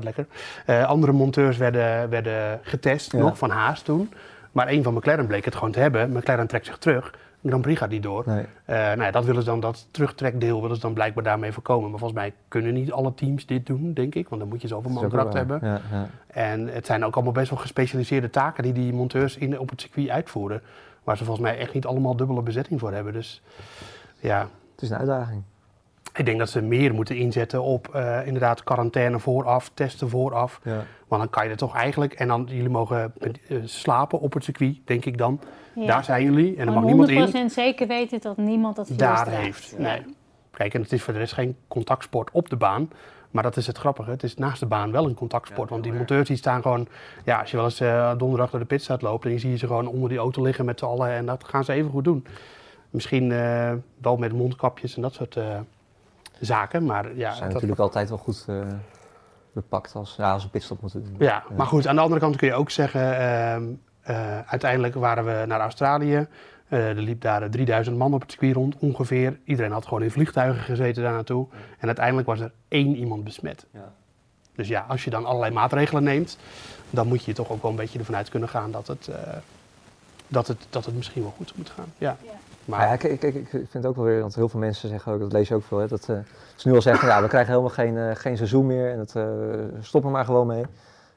[0.02, 0.26] gaat lekker,
[0.66, 3.18] eh, andere monteurs werden, werden getest, Ja.
[3.18, 4.12] nog van Haas toen.
[4.52, 6.12] Maar een van McLaren bleek het gewoon te hebben.
[6.12, 7.14] McLaren trekt zich terug.
[7.44, 8.22] Grand Prix gaat niet door.
[8.26, 8.44] Nee.
[8.64, 11.90] Eh, nou ja, dat willen ze dan, dat terugtrekdeel willen ze dan blijkbaar daarmee voorkomen.
[11.90, 14.28] Maar volgens mij kunnen niet alle teams dit doen, denk ik.
[14.28, 15.58] Want dan moet je zoveel mankracht hebben.
[15.62, 16.06] Ja, ja.
[16.26, 19.80] En het zijn ook allemaal best wel gespecialiseerde taken die die monteurs in, op het
[19.80, 20.62] circuit uitvoeren.
[21.04, 23.12] Waar ze volgens mij echt niet allemaal dubbele bezetting voor hebben.
[23.12, 23.42] Dus
[24.20, 25.42] ja, Het is een uitdaging.
[26.18, 30.60] Ik denk dat ze meer moeten inzetten op eh, inderdaad quarantaine vooraf, testen vooraf.
[30.62, 30.84] Ja.
[31.08, 34.44] Want dan kan je er toch eigenlijk, en dan jullie mogen eh, slapen op het
[34.44, 35.40] circuit, denk ik dan.
[35.74, 35.86] Ja.
[35.86, 37.48] Daar zijn jullie en er mag niemand in.
[37.48, 39.42] 100% zeker weten dat niemand dat virus daar draagt.
[39.42, 39.74] heeft.
[39.76, 39.82] Ja.
[39.82, 40.02] Nee.
[40.50, 42.90] Kijk, en het is voor de rest geen contactsport op de baan.
[43.30, 44.10] Maar dat is het grappige.
[44.10, 45.70] Het is naast de baan wel een contactsport.
[45.70, 46.88] want die monteurs die staan gewoon...
[47.24, 49.24] Ja, als je wel eens eh, donderdag door de pitstraat loopt...
[49.24, 51.10] en je ziet ze gewoon onder die auto liggen met z'n allen.
[51.10, 52.26] En dat gaan ze even goed doen.
[52.90, 55.58] Misschien eh, wel met mondkapjes en dat soort eh,
[56.40, 56.84] zaken.
[56.84, 58.56] Maar ja, Ze zijn dat- natuurlijk altijd wel goed eh,
[59.52, 61.14] bepakt als, ja, als een pitstop moeten doen.
[61.18, 63.62] Ja, maar goed, aan de andere kant kun je ook zeggen, ehm,
[64.00, 66.26] eh, uiteindelijk waren we naar Australië.
[66.68, 69.38] Eh, er liep daar eh, 3000 man op het circuit rond, ongeveer.
[69.44, 71.46] Iedereen had gewoon in vliegtuigen gezeten daar naartoe.
[71.78, 73.66] En uiteindelijk was er één iemand besmet.
[73.70, 73.92] Ja.
[74.54, 76.38] Dus ja, als je dan allerlei maatregelen neemt,
[76.90, 79.16] dan moet je toch ook wel een beetje ervan uit kunnen gaan dat het, eh,
[80.28, 81.92] dat het, dat het misschien wel goed moet gaan.
[81.98, 82.16] Ja.
[82.24, 82.30] Ja.
[82.68, 85.12] Maar ja, kijk, kijk, ik vind het ook wel weer, want heel veel mensen zeggen
[85.12, 86.16] ook, dat lees je ook veel, hè, dat eh,
[86.56, 89.16] ze nu al zeggen, ja, we krijgen helemaal geen, eh, geen seizoen meer en dat
[89.16, 89.24] eh
[89.80, 90.64] stop er maar gewoon mee.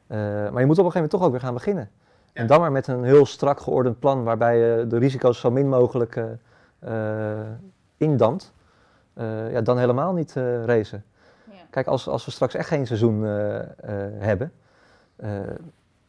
[0.08, 1.90] Eh, maar je moet op een gegeven moment toch ook weer gaan beginnen.
[2.34, 5.70] En dan maar met een heel strak geordend plan waarbij je de risico's zo min
[5.70, 6.20] mogelijk
[7.98, 8.54] indampt.
[9.14, 11.04] Eh, ja, dan helemaal niet eh racen.
[11.50, 11.54] Ja.
[11.70, 13.66] Kijk, als, als we straks echt geen seizoen eh, eh,
[14.20, 14.52] hebben,
[15.16, 15.30] eh,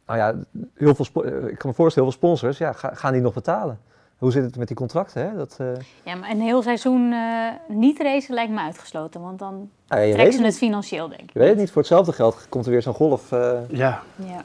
[0.07, 0.35] nou ja,
[0.75, 3.79] heel veel ik kan me voorstellen, heel veel sponsors, ja, ga- gaan die nog betalen?
[4.23, 5.23] Hoe zit het met die contracten?
[5.29, 5.37] Hè?
[5.37, 5.67] Dat, eh,
[6.03, 9.21] Ja, maar een heel seizoen eh, niet racen lijkt me uitgesloten.
[9.21, 10.57] Want dan ja, je, weet trekken het ze het niet.
[10.71, 11.31] financieel, denk ik.
[11.33, 13.33] je weet het niet, voor hetzelfde geld komt er weer zo'n golf.
[13.33, 14.45] eh, ja, Ja.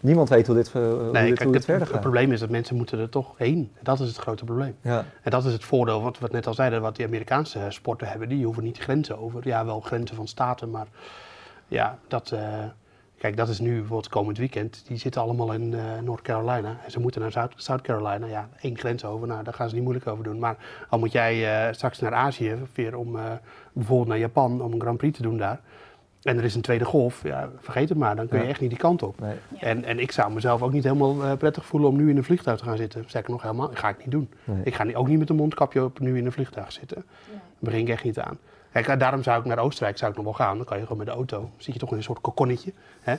[0.00, 2.00] niemand weet hoe dit, hoe nee, dit, kijk, hoe het, dit verder het gaat.
[2.00, 3.72] probleem is dat mensen moeten er toch heen.
[3.80, 4.76] Dat is het grote probleem.
[4.80, 5.04] Ja.
[5.22, 8.28] En dat is het voordeel, wat we net al zeiden, wat die Amerikaanse sporten hebben.
[8.28, 9.40] Die hoeven niet grenzen over.
[9.48, 10.86] Ja, wel grenzen van staten, maar
[11.68, 12.32] ja, dat...
[13.24, 14.84] Kijk, dat is nu bijvoorbeeld komend weekend.
[14.86, 16.76] Die zitten allemaal in eh, North Carolina.
[16.84, 18.26] En ze moeten naar Zuid- South Carolina.
[18.26, 19.26] Ja, één grens over.
[19.28, 20.38] Nou, daar gaan ze niet moeilijk over doen.
[20.38, 20.56] Maar
[20.88, 23.22] al moet jij eh, straks naar Azië, weer om eh,
[23.72, 25.60] bijvoorbeeld naar Japan, om een Grand Prix te doen daar.
[26.22, 27.22] En er is een tweede golf.
[27.22, 28.16] Ja, vergeet het maar.
[28.16, 28.50] Dan kun je Ja.
[28.50, 29.20] echt niet die kant op.
[29.20, 29.34] Nee.
[29.48, 29.60] Ja.
[29.60, 32.24] En, en ik zou mezelf ook niet helemaal eh, prettig voelen om nu in een
[32.24, 33.04] vliegtuig te gaan zitten.
[33.06, 34.28] Sterker nog, helemaal, ga ik niet doen.
[34.44, 34.60] Nee.
[34.64, 37.04] Ik ga ook niet met een mondkapje op nu in een vliegtuig zitten.
[37.30, 38.38] Daar begin ik echt niet aan.
[38.74, 40.56] Kijk, eh, daarom zou ik naar Oostenrijk zou ik nog wel gaan.
[40.56, 41.38] Dan kan je gewoon met de auto.
[41.40, 42.72] Dan zit je toch in een soort kokonnetje.
[43.00, 43.12] Hè?
[43.12, 43.18] Je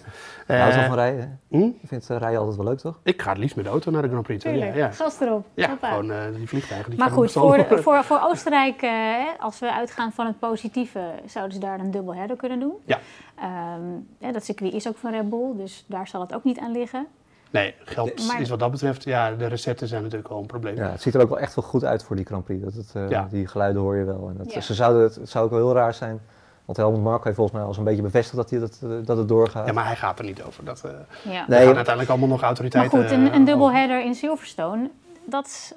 [0.54, 1.58] houdt wel Eh, van rijden, hm?
[1.58, 3.00] Je vindt uh, rijden altijd wel leuk, toch?
[3.04, 4.44] Ik ga het liefst met de auto naar de Grand Prix.
[4.44, 4.92] Ja, Tuurlijk, ja.
[4.92, 5.46] gas erop.
[5.54, 5.88] ja Hoppa.
[5.90, 6.90] gewoon eh, die vliegtuigen.
[6.90, 11.00] Die Maar goed, voor, voor, voor Oostenrijk, eh, hè, als we uitgaan van het positieve,
[11.26, 12.74] zouden ze daar een dubbel header kunnen doen.
[12.86, 13.00] Ja.
[13.36, 13.82] Ehm,
[14.20, 16.72] hè, dat circuit is ook van Red Bull, dus daar zal het ook niet aan
[16.72, 17.08] liggen.
[17.56, 20.76] Nee, geld Maar- is wat dat betreft, ja, de recepten zijn natuurlijk wel een probleem.
[20.76, 22.64] Ja, het ziet er ook wel echt wel goed uit voor die Grand Prix.
[22.64, 23.28] Dat het, eh, Ja.
[23.32, 24.28] Die geluiden hoor je wel.
[24.30, 24.62] En dat, Ja.
[24.62, 26.20] ze zouden het, zou ook wel heel raar zijn.
[26.66, 29.18] Want Helmut Marko heeft volgens mij al zo'n beetje bevestigd dat, hij, dat, eh, dat
[29.18, 29.68] het doorgaat.
[29.68, 30.66] Ja, maar hij gaat er niet over.
[30.66, 30.92] Dat, eh
[31.34, 31.46] Ja.
[31.48, 33.02] Nee, gaan uiteindelijk allemaal nog Maar autoriteiten.
[33.02, 33.78] goed, een, een eh, dubbel over.
[33.80, 34.90] header in Silverstone,
[35.26, 35.76] dat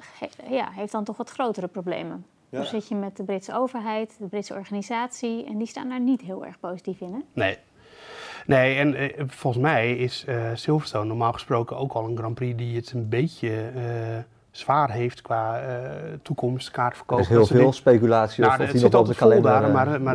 [0.51, 2.25] ja, heeft dan toch wat grotere problemen.
[2.51, 6.21] Dan zit je met de Britse overheid, de Britse organisatie, en die staan daar niet
[6.21, 7.13] heel erg positief in.
[7.13, 7.19] Hè?
[7.33, 7.59] Nee.
[8.49, 12.57] Nee, en eh, volgens mij is eh, Silverstone normaal gesproken ook al een Grand Prix
[12.57, 13.83] die het een beetje eh,
[14.51, 15.91] zwaar heeft qua eh
[16.23, 17.19] toekomst, kaartverkoop.
[17.19, 17.73] er is heel veel dingen.
[17.73, 20.15] speculatie Nou, of, of het die zit nog op de kalender daar, maar, maar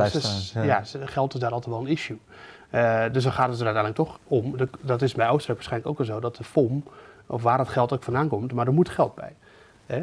[0.66, 0.84] ja.
[0.84, 2.20] ze- geld is daar altijd wel een issue.
[3.12, 4.58] Dus dan gaat het er uiteindelijk toch om.
[4.58, 6.84] De- dat is bij Oostenrijk waarschijnlijk ook wel zo, dat de FOM,
[7.28, 9.34] of waar het geld ook vandaan komt, maar er moet geld bij.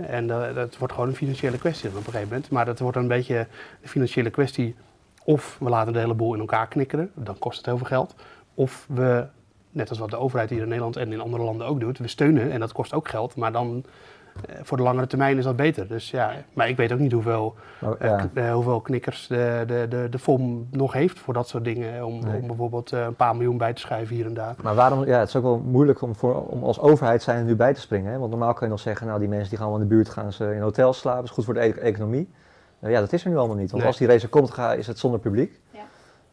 [0.07, 2.51] En dat wordt gewoon een financiële kwestie op een gegeven moment.
[2.51, 3.37] Maar dat wordt een beetje
[3.83, 4.74] een financiële kwestie.
[5.25, 8.14] Of we laten de hele boel in elkaar knikkeren, dan kost het heel veel geld.
[8.55, 9.27] Of we,
[9.71, 12.09] net als wat de overheid hier in Nederland en in andere landen ook doet, we
[12.09, 13.37] steunen en dat kost ook geld.
[13.37, 13.85] Maar dan
[14.49, 15.89] eh, voor de langere termijn is dat beter.
[15.89, 18.29] Dus ja, maar ik weet ook niet hoeveel Maar, eh, ja.
[18.35, 22.05] eh, hoeveel knikkers de, de, de, de FOM nog heeft voor dat soort dingen.
[22.05, 22.41] Om, Nee.
[22.41, 24.55] om bijvoorbeeld een paar miljoen bij te schuiven hier en daar.
[24.62, 27.45] Maar waarom, ja, het is ook wel moeilijk om, voor, om als overheid zijn er
[27.45, 28.12] nu bij te springen.
[28.12, 28.18] Hè?
[28.18, 30.09] Want normaal kun je nog zeggen, nou die mensen die gaan wel in de buurt
[30.09, 32.29] gaan ze in hotels slapen, is goed voor de e- economie.
[32.81, 33.70] Nou ja, dat is er nu allemaal niet.
[33.70, 33.87] Want Nee.
[33.93, 35.59] als die race er komt, ga- is het zonder publiek.
[35.70, 35.81] Ja.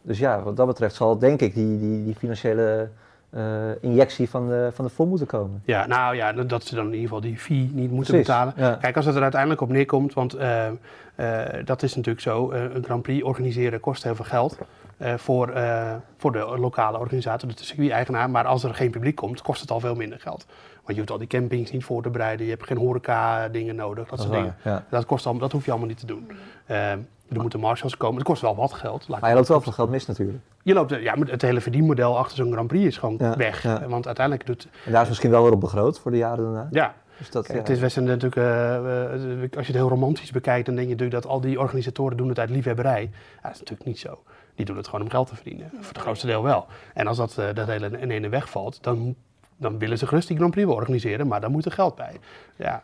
[0.01, 2.89] Dus ja, wat dat betreft zal denk ik die, die, die financiële
[3.29, 3.43] eh,
[3.81, 5.61] injectie van de, van de fonds moeten komen.
[5.65, 8.53] Ja, nou ja, dat ze dan in ieder geval die fee niet moeten Precies, betalen.
[8.57, 8.75] ja.
[8.75, 10.67] Kijk, als het er uiteindelijk op neerkomt, want eh,
[11.15, 14.57] eh, dat is natuurlijk zo, eh, een Grand Prix organiseren kost heel veel geld.
[14.97, 18.29] eh, voor, eh, voor de lokale organisator, de circuit-eigenaar.
[18.29, 20.45] Maar als er geen publiek komt, kost het al veel minder geld.
[20.87, 22.45] Want je hoeft al die campings niet voor te bereiden.
[22.45, 24.55] Je hebt geen horeca-dingen nodig, dat, soort dingen.
[24.63, 24.85] waar, ja.
[24.89, 26.31] Dat, kost allemaal, dat hoef je allemaal niet te doen.
[26.65, 28.15] Eh, er moeten marshals komen.
[28.17, 29.07] Het kost wel wat geld.
[29.07, 30.37] Maar je loopt wel het veel geld mis natuurlijk.
[30.63, 33.63] Je loopt, ja, maar het hele verdienmodel achter zo'n Grand Prix is gewoon Ja, weg.
[33.63, 33.87] ja.
[33.87, 34.67] Want uiteindelijk doet...
[34.85, 36.67] En daar is misschien wel weer op begroot voor de jaren daarna.
[36.71, 37.63] Ja, Dus dat, Kijk, ja.
[37.63, 39.11] het is best een- natuurlijk, eh, eh,
[39.41, 42.29] als je het heel romantisch bekijkt, dan denk je natuurlijk dat al die organisatoren doen
[42.29, 43.01] het uit liefhebberij.
[43.35, 44.23] Ja, dat is natuurlijk niet zo.
[44.55, 45.69] Die doen het gewoon om geld te verdienen.
[45.79, 46.65] Voor het grootste deel wel.
[46.93, 49.15] En als dat, eh, dat hele in ene wegvalt, dan,
[49.57, 52.19] dan willen ze gerust die Grand Prix organiseren, maar dan moet er geld bij.
[52.55, 52.83] Ja.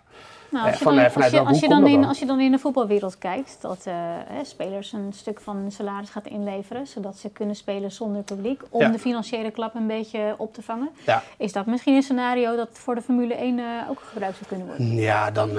[0.51, 2.51] Nou, als, Eh, je van, dan, als, je, als, dan in, als je dan in
[2.51, 3.93] de voetbalwereld kijkt, dat eh,
[4.27, 8.61] hè, spelers een stuk van hun salaris gaat inleveren, zodat ze kunnen spelen zonder publiek,
[8.69, 8.89] om Ja.
[8.89, 10.89] de financiële klap een beetje op te vangen.
[11.05, 11.23] Ja.
[11.37, 14.67] Is dat misschien een scenario dat voor de Formule 1 eh, ook gebruikt zou kunnen
[14.67, 14.93] worden?
[14.95, 15.49] Ja, dan,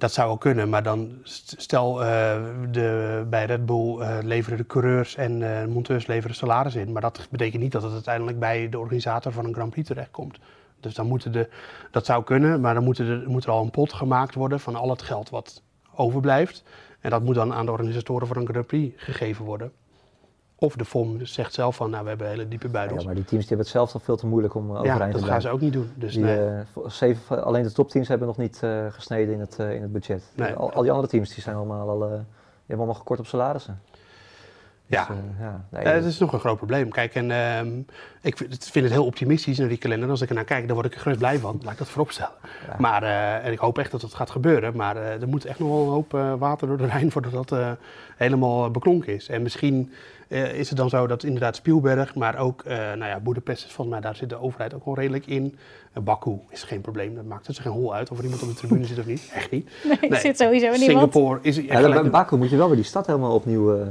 [0.00, 0.68] dat zou wel kunnen.
[0.68, 5.66] Maar dan st- stel eh, de, bij Red Bull eh, leveren de coureurs en eh,
[5.66, 6.92] monteurs leveren salaris in.
[6.92, 10.38] Maar dat betekent niet dat het uiteindelijk bij de organisator van een Grand Prix terechtkomt.
[10.80, 11.48] Dus dan moeten de,
[11.90, 14.74] dat zou kunnen, maar dan moet er, moet er al een pot gemaakt worden van
[14.74, 15.62] al het geld wat
[15.94, 16.62] overblijft.
[17.00, 19.72] En dat moet dan aan de organisatoren van een Grand Prix gegeven worden.
[20.62, 23.00] Of de FOM zegt zelf van, nou we hebben hele diepe buidels.
[23.00, 24.78] Ja, maar die teams die hebben het zelf toch veel te moeilijk om eh, Ja,
[24.78, 25.42] overeind dat te gaan blijven.
[25.48, 25.90] ze ook niet doen.
[25.94, 26.38] Dus Die, nee.
[26.38, 30.22] eh, zeven, alleen de topteams hebben nog niet eh, gesneden in het, in het budget.
[30.34, 30.52] Nee.
[30.52, 33.80] Al, al die andere teams die zijn allemaal, al, die hebben allemaal gekort op salarissen.
[34.90, 35.06] Ja.
[35.06, 36.90] Dus, eh, ja, nee, Ja, het is nog een groot probleem.
[36.90, 37.78] Kijk, en ehm,
[38.20, 40.10] ik vind het, heel optimistisch naar die kalender.
[40.10, 41.60] Als ik er naar kijk, dan word ik er gerust blij van.
[41.62, 42.32] Laat ik dat vooropstellen.
[42.66, 42.76] Ja.
[42.78, 43.02] Maar,
[43.42, 44.76] en ik hoop echt dat het gaat gebeuren.
[44.76, 47.76] Maar er moet echt nog wel een hoop water door de Rijn voordat dat
[48.16, 49.28] helemaal beklonken is.
[49.28, 49.92] En misschien
[50.30, 53.72] eh, is het dan zo dat inderdaad Spielberg, maar ook eh nou ja, Boedapest is
[53.72, 55.58] volgens mij, daar zit de overheid ook wel redelijk in.
[55.98, 57.14] Uh, Baku is geen probleem.
[57.14, 59.06] Dat maakt het zich geen hol uit of er iemand op de tribune zit of
[59.06, 59.30] niet.
[59.34, 59.70] Echt niet.
[59.84, 60.20] Nee, Nee.
[60.20, 60.90] zit sowieso niemand.
[60.90, 63.86] Singapore is echt Ja, bij Baku moet je wel weer die stad helemaal opnieuw eh,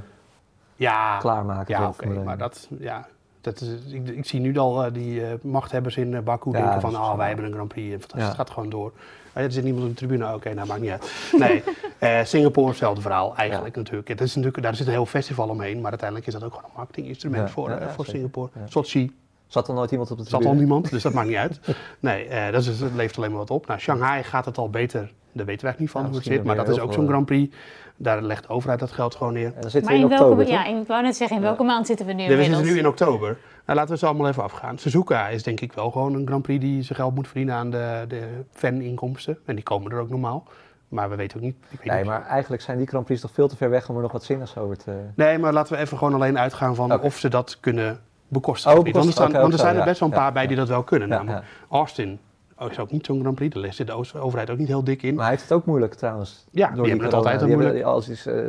[0.75, 1.79] ja, klaarmaken.
[1.79, 2.37] Ja, oké, maar 1.
[2.37, 3.07] dat, ja,
[3.41, 6.57] dat is, ik, ik zie nu al eh, die eh, machthebbers in eh, Baku Ja,
[6.61, 8.25] denken van, ah, wel wij hebben een Grand Prix, Ja.
[8.25, 8.91] het gaat gewoon door.
[9.33, 11.11] Ah, er zit niemand op de tribune, oké, nou maakt niet uit.
[11.37, 11.63] Nee,
[12.25, 14.07] Singapore, hetzelfde verhaal eigenlijk natuurlijk.
[14.07, 14.63] Het is natuurlijk.
[14.63, 17.81] Daar zit een heel festival omheen, maar uiteindelijk is dat ook gewoon een marketinginstrument voor,
[17.95, 18.05] voor.
[18.05, 18.49] Singapore.
[18.65, 19.15] Sochi,
[19.49, 20.59] Zat er nooit iemand op de Er zat tribune?
[20.61, 21.59] al niemand, dus dat maakt niet uit.
[21.99, 23.67] Nee, eh, dat is, het levert alleen maar wat op.
[23.67, 25.11] Nou, Shanghai gaat het al beter.
[25.31, 26.43] Daar weten wij echt niet van Ja, hoe het zit.
[26.43, 27.55] Maar dat is ook zo'n Grand Prix.
[27.97, 29.45] Daar legt de overheid dat geld gewoon neer.
[29.55, 30.51] En Maar in in oktober, welke, toch?
[30.51, 32.57] ja, ik wou net zeggen, in welke maand zitten we nu Nee, we inmiddels?
[32.59, 33.37] zitten nu in oktober.
[33.65, 34.77] Nou, laten we ze allemaal even afgaan.
[34.77, 37.69] Suzuka is denk ik wel gewoon een Grand Prix die zijn geld moet verdienen aan
[37.69, 39.37] de, de faninkomsten.
[39.45, 40.43] En die komen er ook normaal.
[40.87, 41.55] Maar we weten ook niet.
[41.69, 42.05] Ik weet Nee, niet.
[42.05, 44.23] maar eigenlijk zijn die Grand Prix toch veel te ver weg om er nog wat
[44.23, 44.91] zinnigs over te...
[45.15, 47.99] Nee, maar laten we even gewoon alleen uitgaan van of ze dat kunnen
[48.29, 48.77] bekostigen.
[48.77, 50.83] Oh, want er, want er zijn er best wel een paar bij die dat wel
[50.83, 51.09] kunnen.
[51.09, 51.45] Namelijk.
[51.69, 52.19] Austin
[52.57, 53.61] oh, is ook niet zo'n Grand Prix.
[53.61, 55.13] Daar zit de overheid ook niet heel dik in.
[55.13, 56.45] Maar hij heeft het ook moeilijk trouwens.
[56.51, 57.73] Ja, door die hebben het altijd al moeilijk.
[57.73, 58.43] hebben- Als is, eh,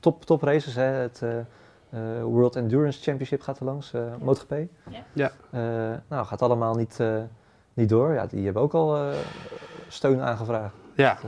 [0.00, 0.82] top, top races, hè.
[0.82, 4.54] het eh, eh, World Endurance Championship gaat er langs, eh MotoGP.
[5.12, 5.32] Ja.
[6.08, 6.98] Nou, gaat allemaal niet,
[7.74, 8.12] niet door.
[8.12, 8.98] Ja, die hebben ook al
[9.88, 10.74] steun aangevraagd.
[10.94, 11.18] Ja.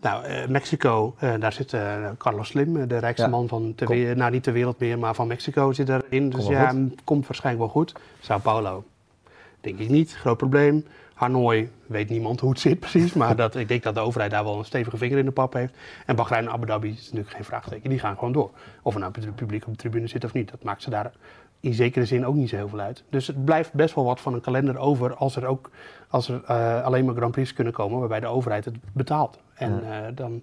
[0.00, 3.30] Nou, eh, Mexico, eh, daar zit eh, Carlos Slim, de rijkste Ja.
[3.30, 3.96] man van, ter Kom.
[3.96, 6.30] we- nou niet de wereld meer, maar van Mexico zit erin.
[6.30, 7.04] Dus ja, goed.
[7.04, 7.92] komt waarschijnlijk wel goed.
[8.20, 8.84] Sao Paulo,
[9.60, 10.84] denk ik niet, groot probleem.
[11.14, 14.44] Hanoi, weet niemand hoe het zit precies, maar dat, ik denk dat de overheid daar
[14.44, 15.74] wel een stevige vinger in de pap heeft.
[16.06, 18.50] En Bahrein en Abu Dhabi is natuurlijk geen vraagteken, die gaan gewoon door.
[18.82, 21.12] Of er nou het publiek op de tribune zit of niet, dat maakt ze daar
[21.60, 23.04] in zekere zin ook niet zo heel veel uit.
[23.10, 25.70] Dus het blijft best wel wat van een kalender over als er ook
[26.08, 29.38] als er eh, alleen maar Grand Prix kunnen komen waarbij de overheid het betaalt.
[29.54, 30.42] En eh, dan, ik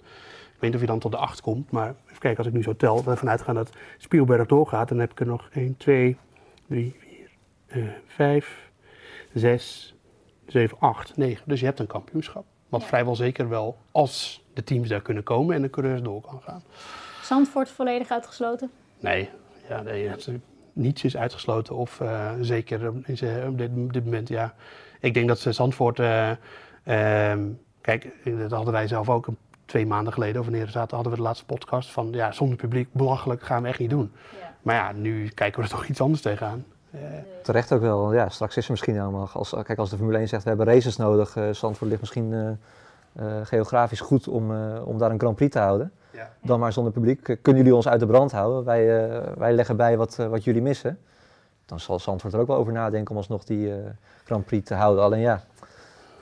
[0.60, 2.64] weet niet of je dan tot de acht komt, maar even kijken als ik nu
[2.64, 6.18] zo tel, ervan uitgaan dat Spielberg doorgaat, dan heb ik er nog 1, 2,
[6.68, 6.96] 3,
[7.68, 8.70] 4, 5,
[9.34, 9.96] 6,
[10.48, 11.44] 7, 8, 9.
[11.46, 12.46] Dus je hebt een kampioenschap.
[12.70, 12.88] Wat Ja.
[12.88, 16.64] vrijwel zeker wel, als de teams daar kunnen komen en de coureurs door kan gaan.
[17.22, 18.72] Zandvoort volledig uitgesloten.
[19.00, 19.30] Nee,
[19.70, 20.10] ja, nee
[20.76, 21.76] niets is uitgesloten.
[21.76, 24.54] Of eh, zeker op in ze- op dit, op dit moment, ja.
[25.00, 26.00] Ik denk dat ze Zandvoort...
[26.00, 26.30] eh,
[26.84, 27.44] ehm,
[27.82, 28.08] kijk,
[28.38, 31.20] dat hadden wij zelf ook een, twee maanden geleden, of wanneer we zaten, hadden we
[31.20, 32.08] de laatste podcast van...
[32.12, 34.12] Ja, zonder publiek, belachelijk, gaan we echt niet doen.
[34.62, 36.66] Maar ja, nu kijken we er toch iets anders tegenaan.
[36.92, 37.00] Eh,
[37.44, 38.14] Terecht ook wel.
[38.14, 39.30] Ja, straks is er misschien helemaal...
[39.34, 41.36] Als, kijk, als de Formule 1 zegt, we hebben races nodig.
[41.36, 42.50] eh Zandvoort ligt misschien eh,
[43.40, 45.92] eh, geografisch goed om, eh, om daar een Grand Prix te houden.
[46.16, 46.30] Ja.
[46.42, 47.24] Dan maar zonder publiek.
[47.24, 48.64] Kunnen jullie ons uit de brand houden?
[48.64, 51.00] Wij, eh, wij leggen bij wat, eh, wat jullie missen.
[51.66, 53.78] Dan zal Zandvoort er ook wel over nadenken om alsnog die eh,
[54.24, 55.04] Grand Prix te houden.
[55.04, 55.44] Alleen ja,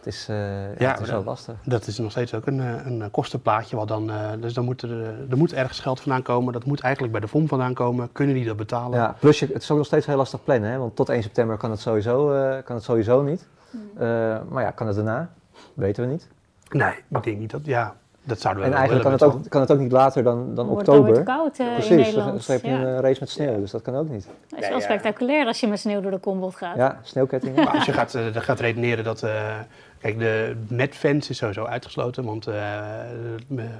[0.04, 1.56] het is, eh, ja, Ja, het is wel lastig.
[1.64, 3.76] Dat is nog steeds ook een, een kostenplaatje.
[3.76, 4.92] Wat dan, eh, dus dan moet er,
[5.30, 6.54] er moet ergens geld vandaan komen.
[6.54, 8.12] Dat moet eigenlijk bij de FOM vandaan komen.
[8.12, 9.00] Kunnen die dat betalen?
[9.00, 10.78] Ja, plus je, het is ook nog steeds heel lastig plannen, hè?
[10.78, 13.48] want tot 1 september kan het sowieso, eh, kan het sowieso niet.
[13.96, 14.08] Eh,
[14.50, 15.34] maar ja, kan het daarna?
[15.74, 16.28] Weten we niet.
[16.70, 17.66] Nee, ik denk niet dat...
[17.66, 20.24] Ja, dat zouden we En wel eigenlijk kan het, ook, kan het ook niet later
[20.24, 21.24] dan, dan Wordt het oktober.
[21.24, 22.48] koud eh, in Precies, dan, Nederland.
[22.48, 22.80] dan heb je ja.
[22.80, 24.28] een race met sneeuw, dus dat kan ook niet.
[24.50, 24.84] Dat is wel Ja, ja.
[24.84, 26.76] spectaculair als je met sneeuw door de kombocht gaat.
[26.76, 27.64] Ja, sneeuwkettingen.
[27.64, 29.24] Maar als je gaat, eh, gaat redeneren dat...
[29.24, 29.56] eh,
[30.02, 32.24] kijk, de met fans is sowieso uitgesloten.
[32.26, 32.48] Want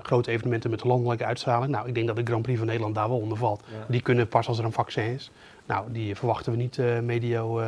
[0.02, 1.72] grote evenementen met landelijke uitstraling...
[1.72, 3.64] Nou, ik denk dat de Grand Prix van Nederland daar wel onder valt.
[3.88, 5.32] Die kunnen pas als er een vaccin is.
[5.66, 7.68] Nou, die verwachten we niet eh, medio eh,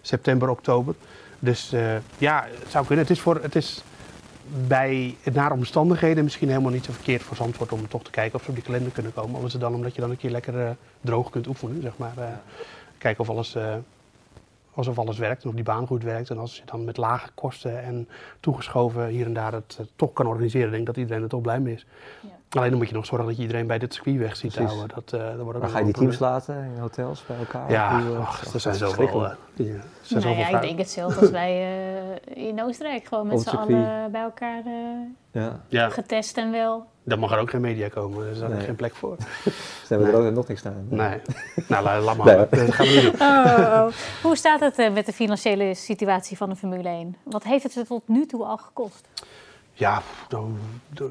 [0.00, 0.94] september, oktober.
[1.38, 3.04] Dus eh, ja, het zou kunnen.
[3.04, 3.82] Het is, voor, het is
[4.66, 7.72] bij nare omstandigheden misschien helemaal niet zo verkeerd voor Zandvoort...
[7.72, 9.44] om toch te kijken of ze op die kalender kunnen komen.
[9.44, 10.70] Is het dan omdat je dan een keer lekker eh,
[11.00, 12.18] droog kunt oefenen, zeg maar.
[12.18, 12.28] eh,
[12.98, 13.54] kijken of alles...
[13.54, 13.74] eh,
[14.74, 16.30] alsof alles werkt en of die baan goed werkt.
[16.30, 18.08] En als je dan met lage kosten en
[18.40, 21.60] toegeschoven hier en daar het toch kan organiseren, denk ik dat iedereen er toch blij
[21.60, 21.86] mee is.
[22.20, 22.37] Ja.
[22.50, 24.72] Alleen dan moet je nog zorgen dat je iedereen bij dit circuit weg ziet Precies.
[24.76, 24.94] houden.
[25.04, 27.70] Dat, eh, dat wordt Maar ga je die teams laten in hotels bij elkaar?
[27.70, 29.36] Ja, eh, dat er zijn zoveel, verschrikkelijk.
[29.58, 31.78] eh, ja, er zijn Nou ja, ik denk hetzelfde als wij
[32.34, 33.04] eh, in Oostenrijk.
[33.06, 34.72] Gewoon met z'n allen bij elkaar eh,
[35.32, 36.86] Ja, Ja, getest en wel.
[37.02, 38.18] daar mag er ook geen media komen.
[38.22, 38.60] Daar is daar Nee.
[38.60, 39.16] geen plek voor.
[39.44, 40.86] dus hebben we er ook nog niks aan.
[40.88, 41.20] Nee.
[41.68, 42.26] nou, la- laat maar.
[42.26, 42.36] Nee.
[42.66, 43.14] Dat gaan we niet doen.
[43.28, 43.92] Oh, oh, oh.
[44.22, 47.16] Hoe staat het eh, met de financiële situatie van de Formule 1?
[47.22, 49.08] Wat heeft het er tot nu toe al gekost?
[49.78, 50.02] Ja,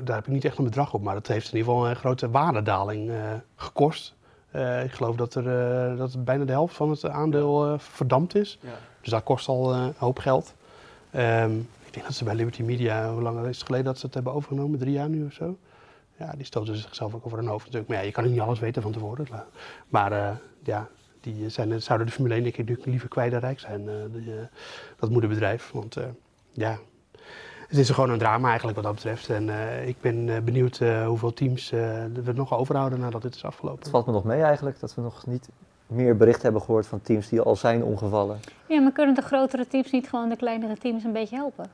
[0.04, 1.02] daar heb ik niet echt een bedrag op.
[1.02, 3.16] Maar dat heeft in ieder geval een grote waardedaling eh,
[3.56, 4.18] gekost.
[4.52, 8.36] Eh, ik geloof dat, er, eh, dat bijna de helft van het aandeel eh, verdampt
[8.36, 8.60] is.
[9.02, 10.54] Dus dat kost al een hoop geld.
[11.12, 14.06] Ehm, ik denk dat ze bij Liberty Media, hoe lang is het geleden dat ze
[14.06, 14.80] het hebben overgenomen?
[14.80, 15.58] Drie jaar nu of zo?
[16.18, 17.92] Ja, die stoten zichzelf ook over hun hoofd natuurlijk.
[17.92, 19.28] Maar ja, je kan niet alles weten van tevoren.
[19.88, 20.88] Maar ja,
[21.22, 24.12] die zijn, zouden de Formule 1 denk ik liever kwijt dan rijk zijn.
[24.12, 24.34] die,
[25.00, 25.72] dat moederbedrijf.
[25.72, 25.98] Want
[26.52, 26.78] ja,
[27.68, 29.30] het is gewoon een drama eigenlijk wat dat betreft.
[29.30, 31.80] En eh, ik ben eh, benieuwd eh, hoeveel teams eh,
[32.24, 33.80] we nog overhouden nadat dit is afgelopen.
[33.80, 35.50] Het valt me nog mee eigenlijk dat we nog niet
[35.88, 38.40] meer bericht hebben gehoord van teams die al zijn omgevallen.
[38.66, 41.66] Ja, maar kunnen de grotere teams niet gewoon de kleinere teams een beetje helpen?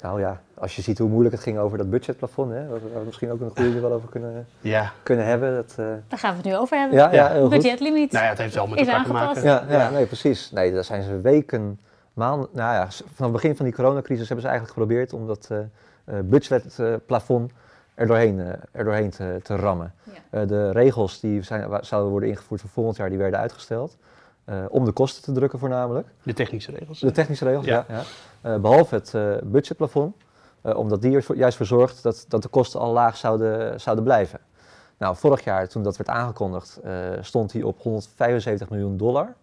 [0.00, 3.02] Nou ja, als je ziet hoe moeilijk het ging over dat budgetplafond, hè, waar we
[3.04, 5.54] misschien ook een goede wel over kunnen, Ja, kunnen hebben.
[5.54, 6.98] Dat, eh, Daar gaan we het nu over hebben.
[6.98, 7.50] ja, ja, heel goed.
[7.50, 8.12] Budgetlimiet.
[8.12, 9.42] nou ja, het heeft wel met elkaar te maken.
[9.42, 10.50] Ja, ja, nee, precies.
[10.50, 11.80] Nee, daar zijn ze weken,
[12.14, 15.48] maanden, nou ja, vanaf het begin van die coronacrisis hebben ze eigenlijk geprobeerd om dat
[15.50, 15.58] eh
[16.04, 17.52] eh, budgetplafond
[17.94, 19.94] er doorheen, eh, er doorheen te, te rammen.
[20.02, 20.12] Ja.
[20.40, 23.96] Eh, de regels die zijn, zouden worden ingevoerd voor volgend jaar, die werden uitgesteld.
[24.44, 26.08] eh, om de kosten te drukken voornamelijk.
[26.22, 27.00] De technische regels.
[27.00, 27.84] De technische regels, ja.
[27.88, 27.94] Ja.
[28.42, 28.54] ja.
[28.54, 30.16] Eh, behalve het eh, budgetplafond,
[30.62, 34.04] eh, omdat die er juist voor zorgt dat, dat de kosten al laag zouden, zouden
[34.04, 34.40] blijven.
[34.98, 39.34] Nou, vorig jaar, toen dat werd aangekondigd, eh, stond hij op 175 miljoen dollar.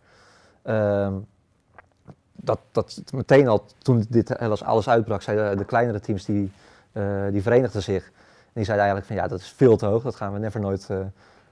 [2.39, 6.51] Ehm, dat, dat meteen al, toen dit alles, uitbrak, zeiden de kleinere teams die,
[6.91, 8.05] eh, die verenigden zich.
[8.05, 8.11] En
[8.53, 10.87] die zeiden eigenlijk van ja, dat is veel te hoog, dat gaan we never nooit
[10.89, 10.97] eh,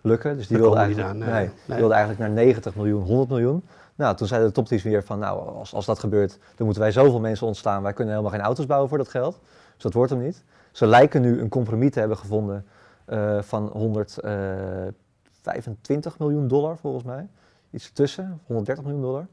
[0.02, 0.38] lukken.
[0.38, 1.46] Dus die wilden eigenlijk, aan, nee, nee.
[1.46, 1.78] die Nee.
[1.78, 3.64] wilden eigenlijk naar 90 miljoen, 100 miljoen.
[3.96, 6.92] Nou, toen zeiden de topteams weer van nou, als, als dat gebeurt, dan moeten wij
[6.92, 7.84] zoveel mensen ontslaan.
[7.84, 9.40] Wij kunnen helemaal geen auto's bouwen voor dat geld.
[9.74, 10.44] Dus dat wordt hem niet.
[10.72, 12.66] Ze lijken nu een compromis te hebben gevonden
[13.06, 17.28] eh, van 125 miljoen dollar volgens mij.
[17.72, 19.26] Iets ertussen, 130 miljoen dollar.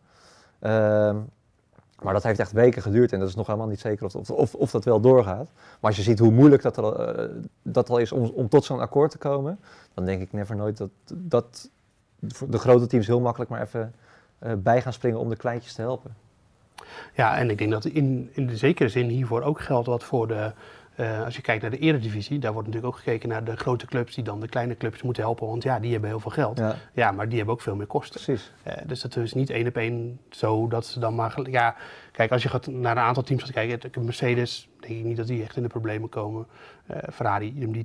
[2.05, 4.55] Maar dat heeft echt weken geduurd en dat is nog helemaal niet zeker of, of,
[4.55, 5.51] of, dat wel doorgaat.
[5.55, 7.29] Maar als je ziet hoe moeilijk dat, al, eh,
[7.63, 9.59] dat al is om, om tot zo'n akkoord te komen,
[9.95, 11.71] dan denk ik never nooit dat, dat
[12.49, 13.95] de grote teams heel makkelijk maar even
[14.39, 16.17] eh, bij gaan springen om de kleintjes te helpen.
[17.15, 20.29] Ja, en ik denk dat in, in de zekere zin hiervoor ook geldt wat voor
[20.29, 20.53] de.
[20.95, 23.87] Eh, als je kijkt naar de eredivisie, daar wordt natuurlijk ook gekeken naar de grote
[23.87, 25.47] clubs die dan de kleine clubs moeten helpen.
[25.47, 26.59] Want ja, die hebben heel veel geld.
[26.59, 28.21] Ja, Ja, maar die hebben ook veel meer kosten.
[28.23, 28.53] precies.
[28.63, 31.51] Eh, dus dat is niet één op één zo dat ze dan maar.
[31.51, 31.75] Ja,
[32.13, 34.05] kijk, als je gaat naar een aantal teams gaat kijken.
[34.05, 36.47] Mercedes, denk ik niet dat die echt in de problemen komen.
[36.87, 37.85] Eh, Ferrari, idem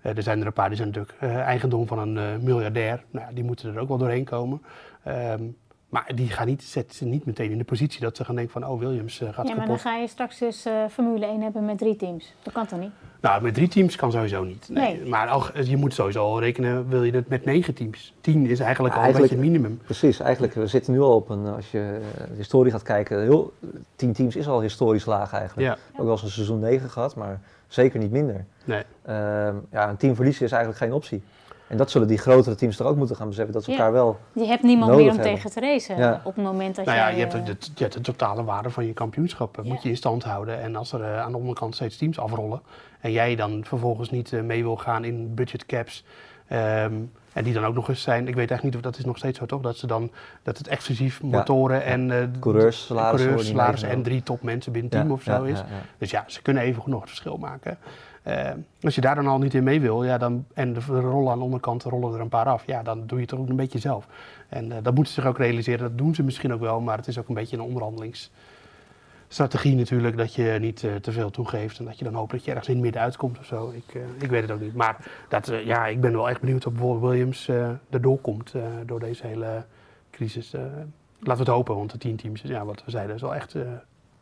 [0.00, 3.04] er zijn er een paar die zijn natuurlijk eigendom van een miljardair.
[3.10, 4.62] Nou, die moeten er ook wel doorheen komen.
[5.02, 5.42] Ehm,
[5.88, 8.52] maar die gaan niet, zetten ze niet meteen in de positie dat ze gaan denken
[8.52, 8.66] van...
[8.70, 9.80] oh, Williams eh, gaat Ja, maar dan kapot.
[9.80, 12.34] ga je straks dus eh, Formule 1 hebben met drie teams.
[12.42, 12.90] Dat kan toch niet?
[13.20, 14.68] Nou, met drie teams kan sowieso niet.
[14.68, 14.96] Nee.
[15.00, 15.08] Nee.
[15.08, 18.14] Maar al, je moet sowieso al rekenen, wil je het met negen teams.
[18.20, 19.80] Tien is eigenlijk Ja, al een beetje het minimum.
[19.84, 23.20] Precies, eigenlijk, we zitten nu al op een, als je eh, de historie gaat kijken,
[23.22, 23.52] heel,
[23.96, 25.68] tien teams is al historisch laag eigenlijk.
[25.68, 28.44] Ja, Ook wel eens een seizoen 9 gehad, maar zeker niet minder.
[28.64, 28.82] nee.
[29.02, 31.22] Ehm, ja, een team verliezen is eigenlijk geen optie.
[31.68, 33.76] En dat zullen die grotere teams toch ook moeten gaan beseffen, dat ze Ja.
[33.76, 34.18] elkaar wel...
[34.32, 35.36] Je hebt niemand Nodig meer om hebben.
[35.36, 36.20] tegen te racen Ja.
[36.24, 38.00] op het moment dat Nou ja, jij, je hebt eh, ook de, je hebt de
[38.00, 39.58] totale waarde van je kampioenschap.
[39.58, 39.72] eh, Ja.
[39.72, 40.60] Moet je in stand houden.
[40.60, 42.60] En als er eh, aan de onderkant steeds teams afrollen.
[43.00, 46.04] En jij dan vervolgens niet eh, mee wil gaan in budget caps.
[46.48, 46.92] ehm,
[47.32, 48.20] en die dan ook nog eens zijn.
[48.28, 49.60] Ik weet eigenlijk niet of dat is nog steeds zo toch?
[49.60, 50.10] Dat ze dan
[50.42, 55.00] dat het exclusief motoren en eh, Coureurs, salarissen coureurs, salaris en drie topmensen binnen het
[55.00, 55.58] Ja, team of zo ja, is.
[55.58, 55.80] ja, ja.
[55.98, 57.78] Dus ja, ze kunnen even nog het verschil maken.
[58.26, 58.50] Eh,
[58.80, 61.38] als je daar dan al niet in mee wil, ja, dan, en de, rollen aan
[61.38, 63.56] de onderkant rollen er een paar af, ja, dan doe je het toch ook een
[63.56, 64.06] beetje zelf.
[64.48, 66.96] En eh, dat moeten ze zich ook realiseren, dat doen ze misschien ook wel, maar
[66.96, 71.78] het is ook een beetje een onderhandelingsstrategie natuurlijk, dat je niet eh, te veel toegeeft
[71.78, 73.72] en dat je dan hoopt dat je ergens in het midden uitkomt of zo.
[73.74, 74.74] Ik, ik weet het ook niet.
[74.74, 74.96] Maar
[75.28, 77.50] dat, ja, ik ben wel echt benieuwd of bijvoorbeeld Williams
[77.90, 78.52] erdoor komt
[78.86, 79.64] door deze hele
[80.10, 80.52] crisis.
[80.52, 83.54] laten we het hopen, want de tien teams, ja, wat we zeiden, is wel echt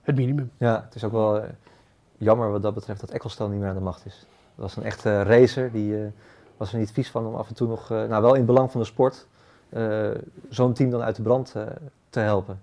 [0.03, 0.51] het minimum.
[0.59, 1.45] Ja, het is ook wel
[2.19, 4.27] jammer wat dat betreft dat Ecclestone niet meer aan de macht is.
[4.55, 6.07] Dat was een echte racer, die eh,
[6.57, 8.47] was er niet vies van om af en toe nog, eh, nou wel in het
[8.47, 9.27] belang van de sport,
[9.69, 10.11] eh,
[10.49, 11.55] zo'n team dan uit de brand
[12.11, 12.63] te helpen.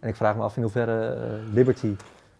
[0.00, 1.18] En ik vraag me af in hoeverre
[1.52, 1.96] Liberty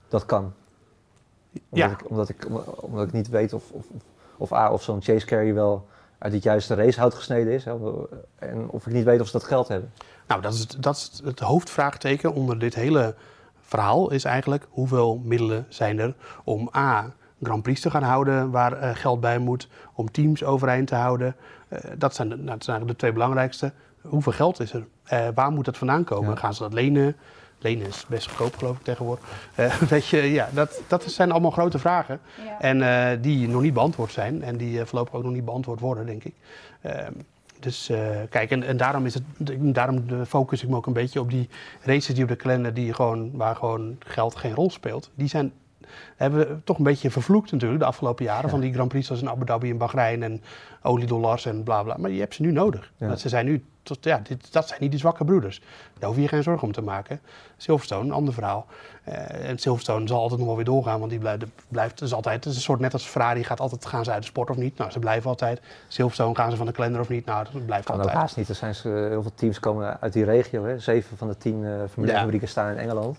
[0.08, 0.42] dat kan.
[0.42, 1.90] Omdat, Ja.
[1.90, 2.46] ik, omdat, ik,
[2.80, 3.86] omdat ik niet weet of, of,
[4.36, 5.86] of, A, of zo'n Chase Carey wel
[6.18, 7.64] uit het juiste racehout gesneden is.
[7.64, 7.72] Hè,
[8.38, 9.92] en of ik niet weet of ze dat geld hebben.
[10.26, 13.14] Nou, dat is, dat is het hoofdvraagteken onder dit hele
[13.72, 16.14] verhaal is eigenlijk hoeveel middelen zijn er
[16.44, 17.12] om A,
[17.42, 21.36] Grand Prix te gaan houden waar eh, geld bij moet, om teams overeind te houden.
[21.68, 23.72] Eh, dat, zijn de, nou, dat zijn eigenlijk de twee belangrijkste.
[24.00, 24.86] Hoeveel geld is er?
[25.04, 26.30] Eh, waar moet dat vandaan komen?
[26.30, 26.36] Ja.
[26.36, 27.16] Gaan ze dat lenen?
[27.62, 29.24] Lenen is best goedkoop, geloof ik, tegenwoordig.
[29.54, 32.20] Eh, weet je, ja, dat, dat zijn allemaal grote vragen.
[32.44, 32.60] ja.
[32.60, 34.42] En eh, die nog niet beantwoord zijn.
[34.42, 36.34] En die eh, voorlopig ook nog niet beantwoord worden, denk ik.
[37.62, 39.22] Dus eh, kijk, en, en daarom, is het,
[39.74, 41.48] daarom focus ik me ook een beetje op die
[41.80, 45.10] races die op de kalender, die gewoon, waar gewoon geld geen rol speelt.
[45.14, 45.52] Die zijn,
[46.16, 48.50] hebben we toch een beetje vervloekt natuurlijk de afgelopen jaren.
[48.50, 50.42] Van die Grand Prix zoals in Abu Dhabi en Bahrein en
[50.82, 51.96] oliedollars en bla bla.
[51.98, 52.92] Maar je hebt ze nu nodig.
[52.96, 53.06] Ja.
[53.06, 55.62] Want ze zijn nu, tot, ja, dit, dat zijn niet de zwakke broeders.
[55.98, 57.20] Daar hoef je je geen zorgen om te maken.
[57.56, 58.66] Silverstone, een ander verhaal.
[59.04, 62.34] Eh, en Silverstone zal altijd nog wel weer doorgaan, want die blijft, blijft is altijd,
[62.36, 64.56] het is een soort net als Ferrari, gaat altijd, gaan ze uit de sport of
[64.56, 64.78] niet?
[64.78, 65.60] Nou, ze blijven altijd.
[65.88, 67.24] Silverstone gaan ze van de kalender of niet?
[67.24, 68.18] Nou, dat blijft Kan ook altijd.
[68.20, 68.48] haast niet.
[68.48, 70.64] Er zijn ze, heel veel teams komen uit die regio.
[70.64, 70.78] Hè.
[70.78, 72.12] Zeven van de tien eh Formule Ja.
[72.12, 73.18] 1 fabrieken staan in Engeland.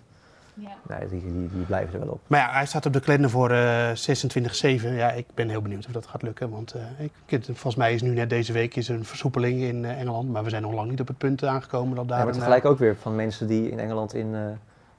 [0.53, 0.69] Ja.
[0.87, 2.19] Nee, die, die, die blijven er wel op.
[2.27, 4.95] Maar ja, hij staat op de kalender voor eh 26-7.
[4.95, 6.49] Ja, ik ben heel benieuwd of dat gaat lukken.
[6.49, 6.81] Want eh,
[7.25, 10.29] ik, volgens mij is nu net deze week is een versoepeling in eh, Engeland.
[10.29, 12.17] Maar we zijn nog lang niet op het punt aangekomen dat daar...
[12.17, 14.35] Ja, maar een, tegelijk ook weer van mensen die in Engeland in...
[14.35, 14.41] eh,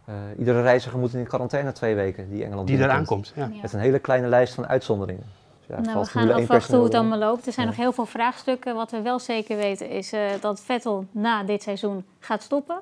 [0.05, 3.33] eh, iedere reiziger moet in quarantaine twee weken die Engeland die eraan binnenkomt.
[3.35, 3.49] komt.
[3.49, 3.55] Ja.
[3.57, 3.63] Ja.
[3.63, 5.25] Met een hele kleine lijst van uitzonderingen.
[5.59, 7.47] Dus ja, Nou, we gaan Formule 1 afwachten hoe het allemaal loopt.
[7.47, 7.73] Er zijn Ja.
[7.73, 8.75] nog heel veel vraagstukken.
[8.75, 12.81] Wat we wel zeker weten is eh, dat Vettel na dit seizoen gaat stoppen.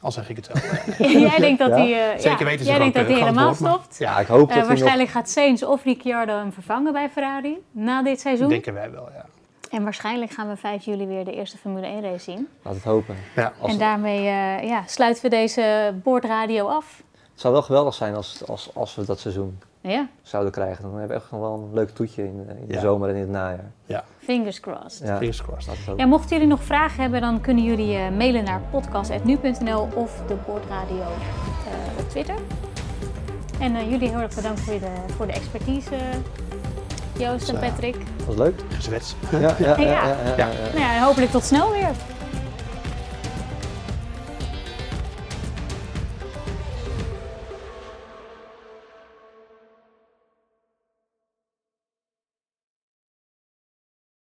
[0.00, 0.86] Al zeg ik het zelf.
[0.98, 1.76] jij denkt dat Ja?
[1.76, 3.98] hij, eh, Zeker ja, weten ze jij groot- denkt dat hij groot helemaal stopt.
[3.98, 4.68] Ja, ik hoop Eh, dat hij nog...
[4.68, 8.48] waarschijnlijk gaat Sainz of Ricciardo hem vervangen bij Ferrari na dit seizoen.
[8.48, 9.24] Denken wij wel, ja.
[9.70, 12.48] En waarschijnlijk gaan we 5 juli weer de eerste Formule 1 race zien.
[12.62, 13.16] Laat het hopen.
[13.36, 13.52] Ja.
[13.60, 17.02] Als- En daarmee eh, ja, sluiten we deze boordradio af.
[17.32, 20.82] Het zou wel geweldig zijn als, als, als we dat seizoen Ja, zouden krijgen.
[20.82, 22.80] Dan hebben we echt nog wel een leuk toetje in, in de Ja.
[22.80, 23.70] zomer en in het najaar.
[24.18, 25.06] fingers crossed.
[25.08, 25.76] Ja, Fingers crossed.
[25.76, 26.02] het hopen.
[26.04, 30.36] Ja, mochten jullie nog vragen hebben, dan kunnen jullie eh, mailen naar podcast.nu.nl of de
[30.46, 32.34] Boordradio eh, op Twitter.
[33.60, 35.94] En eh, jullie heel erg bedankt voor de, voor de expertise,
[37.18, 37.58] Joost en.
[37.58, 37.96] Patrick.
[38.26, 38.60] Was leuk?
[38.68, 39.14] Gezwets.
[39.30, 39.76] Ja, ja, ja.
[39.78, 39.78] Ja.
[39.78, 40.46] ja, ja, ja, ja.
[40.68, 41.90] Nou ja, en hopelijk tot snel weer.